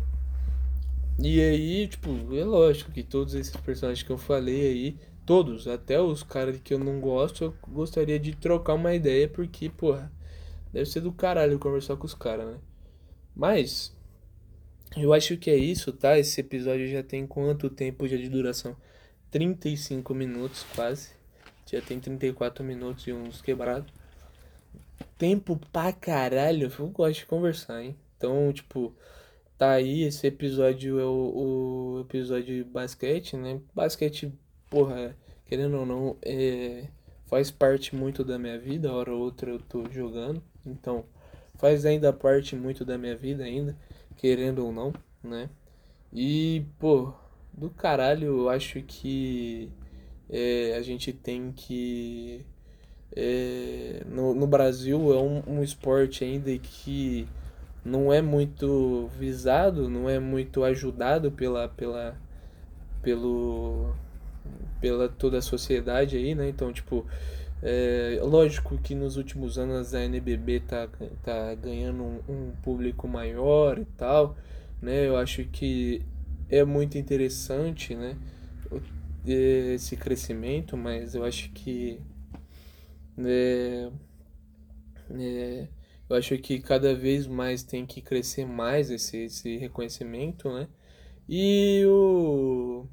E 1.17 1.41
aí, 1.41 1.87
tipo, 1.87 2.09
é 2.35 2.43
lógico 2.43 2.91
que 2.91 3.01
todos 3.01 3.33
esses 3.33 3.55
personagens 3.55 4.03
que 4.03 4.11
eu 4.11 4.17
falei 4.17 4.67
aí, 4.67 4.99
todos, 5.25 5.67
até 5.67 5.99
os 5.99 6.23
caras 6.23 6.59
que 6.63 6.73
eu 6.73 6.79
não 6.79 6.99
gosto, 6.99 7.45
eu 7.45 7.53
gostaria 7.67 8.19
de 8.19 8.35
trocar 8.35 8.75
uma 8.75 8.93
ideia, 8.93 9.27
porque, 9.27 9.69
porra, 9.69 10.11
Deve 10.75 10.89
ser 10.89 10.99
do 10.99 11.13
caralho 11.13 11.57
conversar 11.57 11.95
com 11.95 12.05
os 12.05 12.13
caras, 12.13 12.47
né? 12.47 12.57
Mas, 13.33 13.95
eu 14.97 15.13
acho 15.13 15.37
que 15.37 15.49
é 15.49 15.55
isso, 15.55 15.93
tá? 15.93 16.19
Esse 16.19 16.41
episódio 16.41 16.85
já 16.85 17.01
tem 17.01 17.25
quanto 17.25 17.69
tempo 17.69 18.05
já 18.05 18.17
de 18.17 18.27
duração? 18.27 18.75
35 19.31 20.13
minutos 20.13 20.65
quase. 20.75 21.11
Já 21.65 21.81
tem 21.81 21.97
34 21.97 22.61
minutos 22.61 23.07
e 23.07 23.13
uns 23.13 23.41
quebrados. 23.41 23.89
Tempo 25.17 25.57
pra 25.71 25.93
caralho. 25.93 26.69
Eu 26.77 26.87
gosto 26.89 27.19
de 27.19 27.25
conversar, 27.25 27.81
hein? 27.81 27.95
Então, 28.17 28.51
tipo, 28.51 28.93
tá 29.57 29.71
aí. 29.71 30.03
Esse 30.03 30.27
episódio 30.27 30.99
é 30.99 31.05
o, 31.05 31.99
o 31.99 32.01
episódio 32.01 32.53
de 32.53 32.63
basquete, 32.65 33.37
né? 33.37 33.61
Basquete, 33.73 34.29
porra, 34.69 35.15
querendo 35.45 35.77
ou 35.77 35.85
não, 35.85 36.17
é, 36.21 36.89
faz 37.25 37.51
parte 37.51 37.95
muito 37.95 38.23
da 38.23 38.37
minha 38.39 38.57
vida. 38.59 38.91
Hora 38.91 39.13
ou 39.13 39.21
outra 39.21 39.51
eu 39.51 39.59
tô 39.59 39.89
jogando. 39.91 40.41
Então, 40.65 41.05
faz 41.55 41.85
ainda 41.85 42.11
parte 42.13 42.55
muito 42.55 42.83
da 42.85 42.97
minha 42.97 43.15
vida 43.15 43.43
ainda, 43.43 43.75
querendo 44.17 44.65
ou 44.65 44.71
não, 44.71 44.93
né? 45.23 45.49
E, 46.13 46.65
pô, 46.79 47.13
do 47.53 47.69
caralho, 47.69 48.27
eu 48.27 48.49
acho 48.49 48.81
que 48.81 49.69
é, 50.29 50.75
a 50.77 50.81
gente 50.81 51.11
tem 51.13 51.51
que. 51.51 52.45
É, 53.15 54.03
no, 54.07 54.33
no 54.33 54.47
Brasil 54.47 55.13
é 55.13 55.17
um, 55.21 55.59
um 55.59 55.63
esporte 55.63 56.23
ainda 56.23 56.57
que 56.57 57.27
não 57.83 58.11
é 58.11 58.21
muito 58.21 59.09
visado, 59.17 59.89
não 59.89 60.09
é 60.09 60.19
muito 60.19 60.63
ajudado 60.63 61.31
pela, 61.31 61.69
pela, 61.69 62.17
pelo, 63.01 63.95
pela 64.81 65.09
toda 65.09 65.37
a 65.39 65.41
sociedade 65.41 66.17
aí, 66.17 66.35
né? 66.35 66.49
Então, 66.49 66.71
tipo, 66.71 67.05
é, 67.61 68.19
lógico 68.21 68.77
que 68.77 68.93
nos 68.95 69.17
últimos 69.17 69.57
anos 69.57 69.93
a 69.93 70.03
NBB 70.03 70.61
tá, 70.61 70.87
tá 71.23 71.55
ganhando 71.55 72.03
um, 72.03 72.19
um 72.29 72.51
público 72.63 73.07
maior 73.07 73.79
e 73.79 73.85
tal, 73.85 74.37
né? 74.81 75.07
Eu 75.07 75.17
acho 75.17 75.45
que 75.45 76.01
é 76.49 76.63
muito 76.63 76.97
interessante, 76.97 77.95
né? 77.95 78.17
Esse 79.25 79.95
crescimento, 79.97 80.77
mas 80.77 81.15
eu 81.15 81.23
acho 81.23 81.49
que 81.51 81.99
é, 83.17 83.89
é, 85.11 85.67
eu 86.09 86.15
acho 86.15 86.37
que 86.37 86.59
cada 86.59 86.93
vez 86.93 87.27
mais 87.27 87.63
tem 87.63 87.85
que 87.85 88.01
crescer 88.01 88.45
mais 88.45 88.89
esse, 88.91 89.17
esse 89.25 89.57
reconhecimento, 89.57 90.51
né? 90.51 90.67
E 91.27 91.83
o. 91.87 92.85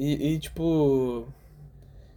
E, 0.00 0.32
e 0.32 0.38
tipo. 0.38 1.28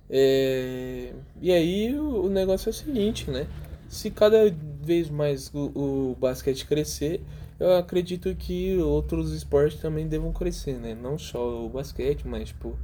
É, 0.09 1.11
e 1.41 1.51
aí 1.51 1.93
o, 1.99 2.27
o, 2.27 2.29
negócio 2.29 2.69
é 2.69 2.71
o 2.71 2.73
seguinte, 2.73 3.29
né? 3.29 3.45
Se 3.89 4.09
cada 4.09 4.49
vez 4.81 5.09
mais 5.09 5.53
o, 5.53 6.11
o 6.11 6.17
basquete 6.17 6.65
crescer, 6.65 7.21
eu 7.59 7.75
acredito 7.75 8.34
que 8.36 8.77
outros 8.77 9.34
esportes 9.34 9.81
também 9.81 10.07
devam 10.07 10.31
crescer, 10.31 10.79
né? 10.79 10.95
Não 10.95 11.17
só 11.17 11.65
o 11.65 11.67
basquete, 11.67 12.25
mas 12.25 12.49
tipo 12.49 12.77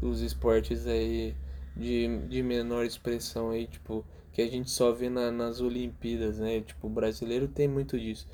os 0.00 0.20
esportes 0.20 0.86
aí 0.86 1.34
de, 1.76 2.18
de 2.28 2.42
menor 2.42 2.84
expressão 2.84 3.50
aí, 3.50 3.66
tipo, 3.66 4.04
que 4.32 4.40
a 4.42 4.46
gente 4.46 4.70
só 4.70 4.92
vê 4.92 5.08
na, 5.08 5.32
nas 5.32 5.60
Olimpíadas, 5.60 6.38
né? 6.38 6.60
Tipo, 6.60 6.86
o 6.86 6.90
brasileiro 6.90 7.48
tem 7.48 7.66
muito 7.66 7.98
disso. 7.98 8.28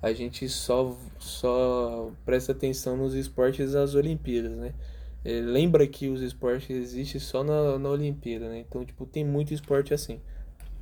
A 0.00 0.14
gente 0.14 0.48
só, 0.48 0.96
só 1.18 2.10
presta 2.24 2.52
atenção 2.52 2.96
nos 2.96 3.14
esportes 3.14 3.72
das 3.72 3.94
Olimpíadas, 3.94 4.52
né? 4.52 4.72
É, 5.28 5.42
lembra 5.42 5.86
que 5.86 6.08
os 6.08 6.22
esportes 6.22 6.70
existem 6.70 7.20
só 7.20 7.44
na, 7.44 7.78
na 7.78 7.90
Olimpíada, 7.90 8.48
né? 8.48 8.60
Então, 8.60 8.82
tipo, 8.82 9.04
tem 9.04 9.22
muito 9.26 9.52
esporte 9.52 9.92
assim, 9.92 10.22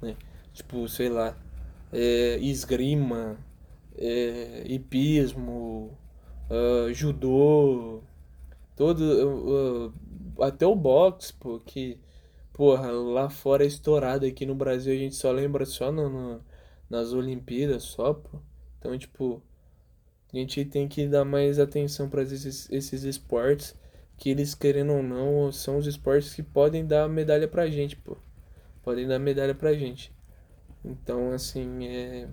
né? 0.01 0.17
Tipo, 0.53 0.89
sei 0.89 1.09
lá, 1.09 1.37
é, 1.93 2.39
esgrima, 2.39 3.37
é, 3.99 4.63
hipismo, 4.65 5.99
uh, 6.49 6.95
judô, 6.95 8.05
todo, 8.77 9.91
uh, 10.39 10.43
até 10.45 10.65
o 10.65 10.77
boxe, 10.77 11.33
pô, 11.33 11.59
que 11.59 11.99
porra, 12.53 12.93
lá 12.93 13.29
fora 13.29 13.65
é 13.65 13.67
estourado, 13.67 14.27
aqui 14.27 14.47
no 14.47 14.55
Brasil 14.55 14.95
a 14.95 14.97
gente 14.97 15.17
só 15.17 15.33
lembra 15.33 15.67
só 15.67 15.91
no, 15.91 16.09
no, 16.09 16.41
nas 16.89 17.13
Olimpíadas, 17.13 17.83
só, 17.83 18.15
pô. 18.15 18.39
Então, 18.79 18.97
tipo, 18.97 19.43
a 20.33 20.37
gente 20.37 20.65
tem 20.65 20.87
que 20.87 21.09
dar 21.09 21.25
mais 21.25 21.59
atenção 21.59 22.09
para 22.09 22.23
esses, 22.23 22.71
esses 22.71 23.03
esportes, 23.03 23.75
que 24.19 24.31
eles, 24.31 24.55
querendo 24.55 24.93
ou 24.95 25.03
não, 25.03 25.53
são 25.53 25.77
os 25.79 25.87
esportes 25.87 26.35
que 26.35 26.43
podem 26.43 26.87
dar 26.87 27.09
medalha 27.09 27.47
pra 27.49 27.69
gente, 27.69 27.97
pô. 27.97 28.17
Podem 28.83 29.07
dar 29.07 29.19
medalha 29.19 29.55
pra 29.55 29.75
gente. 29.75 30.13
Então, 30.85 31.33
assim, 31.33 31.87
é... 31.87 32.29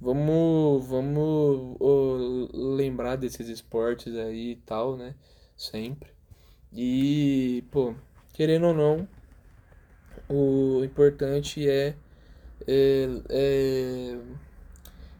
Vamos, 0.00 0.86
vamos 0.86 1.76
oh, 1.80 2.48
lembrar 2.52 3.16
desses 3.16 3.48
esportes 3.48 4.14
aí 4.16 4.52
e 4.52 4.56
tal, 4.56 4.96
né? 4.96 5.14
Sempre. 5.56 6.10
E, 6.72 7.64
pô, 7.70 7.94
querendo 8.32 8.66
ou 8.66 8.74
não, 8.74 9.08
o 10.28 10.84
importante 10.84 11.68
é, 11.68 11.94
é, 12.66 13.08
é, 13.30 14.18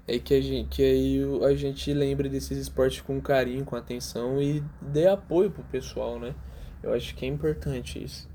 é 0.06 0.18
que, 0.18 0.34
a 0.34 0.40
gente, 0.40 0.68
que 0.68 0.82
aí 0.82 1.20
a 1.44 1.54
gente 1.54 1.92
lembre 1.92 2.28
desses 2.28 2.58
esportes 2.58 3.00
com 3.00 3.20
carinho, 3.20 3.64
com 3.64 3.76
atenção 3.76 4.40
e 4.40 4.62
dê 4.80 5.06
apoio 5.06 5.50
pro 5.50 5.64
pessoal, 5.64 6.18
né? 6.18 6.34
Eu 6.82 6.92
acho 6.92 7.14
que 7.14 7.24
é 7.24 7.28
importante 7.28 8.02
isso. 8.02 8.28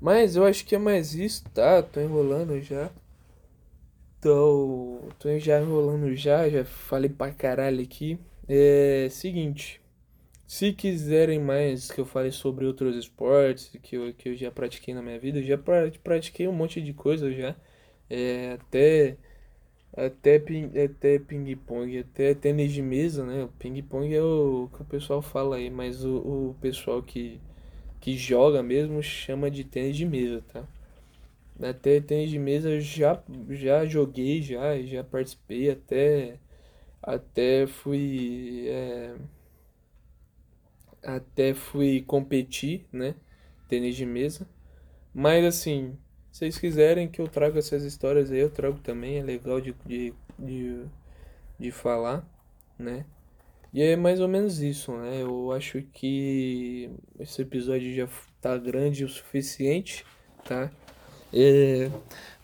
Mas 0.00 0.36
eu 0.36 0.44
acho 0.44 0.64
que 0.64 0.74
é 0.74 0.78
mais 0.78 1.14
isso, 1.14 1.44
tá? 1.50 1.82
Tô 1.82 2.00
enrolando 2.00 2.60
já. 2.60 2.90
Tô, 4.20 5.00
tô 5.18 5.38
já 5.38 5.60
enrolando 5.60 6.14
já, 6.16 6.48
já 6.48 6.64
falei 6.64 7.10
pra 7.10 7.30
caralho 7.32 7.82
aqui. 7.82 8.18
É 8.48 9.08
seguinte. 9.10 9.80
Se 10.46 10.72
quiserem 10.72 11.40
mais 11.40 11.90
que 11.90 12.00
eu 12.00 12.06
fale 12.06 12.30
sobre 12.30 12.64
outros 12.66 12.96
esportes 12.96 13.70
que 13.82 13.96
eu, 13.96 14.14
que 14.14 14.28
eu 14.30 14.36
já 14.36 14.50
pratiquei 14.50 14.94
na 14.94 15.02
minha 15.02 15.18
vida, 15.18 15.38
eu 15.38 15.42
já 15.42 15.58
pratiquei 16.02 16.46
um 16.48 16.52
monte 16.52 16.80
de 16.80 16.94
coisa 16.94 17.32
já. 17.32 17.56
É, 18.08 18.52
até 18.52 19.16
até 19.96 20.38
ping, 20.38 20.70
até 20.78 21.18
ping 21.18 21.56
pong, 21.56 21.98
até 21.98 22.34
tênis 22.34 22.72
de 22.72 22.82
mesa, 22.82 23.24
né? 23.24 23.44
O 23.44 23.48
ping 23.48 23.82
pong 23.82 24.14
é 24.14 24.22
o 24.22 24.68
que 24.74 24.82
o 24.82 24.84
pessoal 24.84 25.22
fala 25.22 25.56
aí, 25.56 25.70
mas 25.70 26.04
o, 26.04 26.50
o 26.50 26.56
pessoal 26.60 27.02
que, 27.02 27.40
que 28.00 28.16
joga 28.16 28.62
mesmo 28.62 29.02
chama 29.02 29.50
de 29.50 29.64
tênis 29.64 29.96
de 29.96 30.06
mesa, 30.06 30.42
tá? 30.52 30.64
Até 31.60 32.00
tênis 32.00 32.30
de 32.30 32.38
mesa 32.38 32.80
já 32.80 33.22
já 33.50 33.84
joguei 33.86 34.42
já, 34.42 34.80
já 34.82 35.02
participei 35.04 35.70
até 35.70 36.38
até 37.02 37.66
fui 37.66 38.66
é, 38.68 39.14
até 41.02 41.54
fui 41.54 42.02
competir, 42.02 42.86
né? 42.92 43.14
Tênis 43.68 43.96
de 43.96 44.04
mesa. 44.06 44.46
Mas 45.14 45.44
assim, 45.44 45.96
vocês 46.36 46.58
quiserem 46.58 47.08
que 47.08 47.18
eu 47.18 47.26
traga 47.26 47.58
essas 47.58 47.82
histórias 47.82 48.30
aí, 48.30 48.40
eu 48.40 48.50
trago 48.50 48.78
também, 48.80 49.18
é 49.18 49.22
legal 49.22 49.58
de, 49.58 49.74
de, 49.86 50.12
de, 50.38 50.84
de 51.58 51.70
falar, 51.70 52.28
né? 52.78 53.06
E 53.72 53.82
é 53.82 53.96
mais 53.96 54.20
ou 54.20 54.28
menos 54.28 54.60
isso, 54.60 54.92
né? 54.92 55.22
Eu 55.22 55.50
acho 55.52 55.80
que 55.94 56.90
esse 57.18 57.40
episódio 57.40 57.94
já 57.94 58.06
tá 58.38 58.54
grande 58.58 59.02
o 59.02 59.08
suficiente, 59.08 60.04
tá? 60.44 60.70
É... 61.32 61.90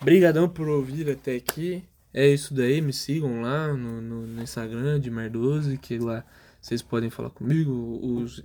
Brigadão 0.01 0.49
por 0.49 0.69
ouvir 0.69 1.11
até 1.11 1.37
aqui. 1.37 1.85
É 2.15 2.27
isso 2.27 2.55
daí, 2.55 2.81
me 2.81 2.95
sigam 2.95 3.43
lá 3.43 3.75
no, 3.75 4.01
no, 4.01 4.27
no 4.27 4.43
Instagram 4.43 5.01
de 5.01 5.11
Merdoso, 5.11 5.77
que 5.77 5.99
lá 5.99 6.25
vocês 6.63 6.81
podem 6.81 7.11
falar 7.11 7.29
comigo, 7.29 7.73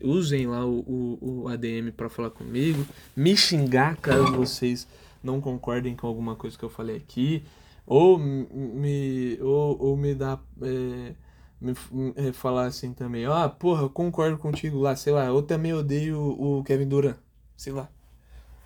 usem 0.04 0.46
lá 0.46 0.66
o, 0.66 0.80
o, 0.80 1.44
o 1.44 1.48
ADM 1.48 1.92
para 1.96 2.10
falar 2.10 2.32
comigo, 2.32 2.86
me 3.16 3.38
xingar 3.38 3.96
caso 3.98 4.34
vocês 4.34 4.88
não 5.28 5.42
concordem 5.42 5.96
com 5.96 6.08
alguma 6.08 6.36
coisa 6.36 6.58
que 6.58 6.64
eu 6.64 6.70
falei 6.70 6.96
aqui, 6.96 7.44
ou 7.86 8.18
me, 8.18 9.38
ou, 9.42 9.78
ou 9.80 9.98
me 9.98 10.16
dá. 10.16 10.40
É, 10.62 11.14
me, 11.60 11.74
é, 12.16 12.32
falar 12.34 12.66
assim 12.66 12.94
também, 12.94 13.26
ah, 13.26 13.50
porra, 13.50 13.84
eu 13.84 13.90
concordo 13.90 14.38
contigo 14.38 14.80
lá, 14.80 14.96
sei 14.96 15.14
lá, 15.14 15.26
eu 15.26 15.42
também 15.42 15.74
odeio 15.74 16.20
o 16.20 16.64
Kevin 16.64 16.88
Durant, 16.88 17.18
sei 17.56 17.74
lá, 17.74 17.90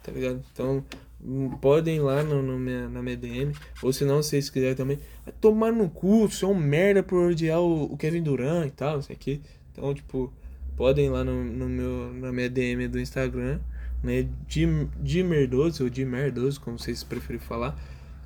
tá 0.04 0.12
ligado? 0.12 0.44
Então, 0.52 0.84
hum, 1.24 1.50
podem 1.62 1.98
ir 1.98 2.00
lá 2.02 2.24
no, 2.24 2.42
no 2.42 2.60
minha, 2.60 2.90
na 2.90 3.02
minha 3.02 3.16
DM, 3.16 3.54
ou 3.82 3.94
se 3.94 4.04
não, 4.04 4.18
vocês 4.18 4.50
quiserem 4.50 4.76
também, 4.76 5.00
tomar 5.40 5.72
no 5.72 5.90
cu, 5.90 6.28
você 6.28 6.44
é 6.44 6.48
um 6.48 6.54
merda 6.54 7.02
por 7.02 7.32
odiar 7.32 7.62
o, 7.62 7.94
o 7.94 7.98
Kevin 7.98 8.24
Durant 8.24 8.68
e 8.68 8.72
tal, 8.72 8.96
não 8.96 9.02
sei 9.02 9.16
o 9.16 9.20
que. 9.20 9.42
Então, 9.72 9.94
tipo, 9.94 10.32
podem 10.76 11.06
ir 11.06 11.10
lá 11.10 11.24
no, 11.24 11.44
no 11.44 11.70
meu, 11.70 12.14
na 12.14 12.32
minha 12.32 12.50
DM 12.50 12.88
do 12.88 13.00
Instagram, 13.00 13.60
né, 14.04 14.28
Dimer12 14.50 15.82
ou 15.82 15.90
Dimer12, 15.90 16.60
como 16.60 16.80
vocês 16.80 17.04
preferem 17.04 17.40
falar. 17.40 17.80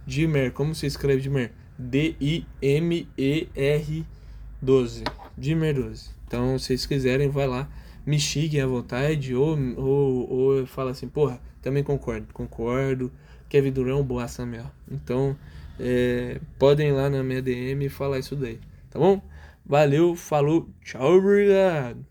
Dimer, 0.06 0.52
como 0.52 0.74
se 0.76 0.86
escreve 0.86 1.22
Dimer? 1.22 1.52
D-I-M-E-R 1.78 2.46
12. 4.62 5.04
Dimer12. 5.40 6.10
Então, 6.28 6.58
se 6.58 6.66
vocês 6.68 6.86
quiserem, 6.86 7.30
vai 7.30 7.48
lá, 7.48 7.70
me 8.06 8.20
xinguem 8.20 8.62
à 8.62 8.68
vontade, 8.68 9.36
ou, 9.36 9.58
ou, 9.78 10.30
ou 10.30 10.66
fala 10.66 10.92
assim, 10.92 11.08
porra, 11.08 11.42
também 11.62 11.84
concordo, 11.84 12.28
concordo. 12.34 13.12
Kevin 13.50 13.72
Durant 13.72 14.00
é 14.00 14.04
boa 14.04 14.28
Samuel. 14.28 14.72
Então, 14.90 15.36
é, 15.80 16.40
podem 16.58 16.90
ir 16.90 16.94
lá 16.94 17.10
na 17.10 17.24
minha 17.24 17.42
DM 17.42 17.86
e 17.86 17.90
falar 17.90 18.20
isso 18.20 18.36
daí, 18.36 18.60
tá 18.90 19.00
bom? 19.00 19.22
Valeu, 19.66 20.16
falou, 20.16 20.70
tchau, 20.84 21.18
obrigado. 21.18 22.06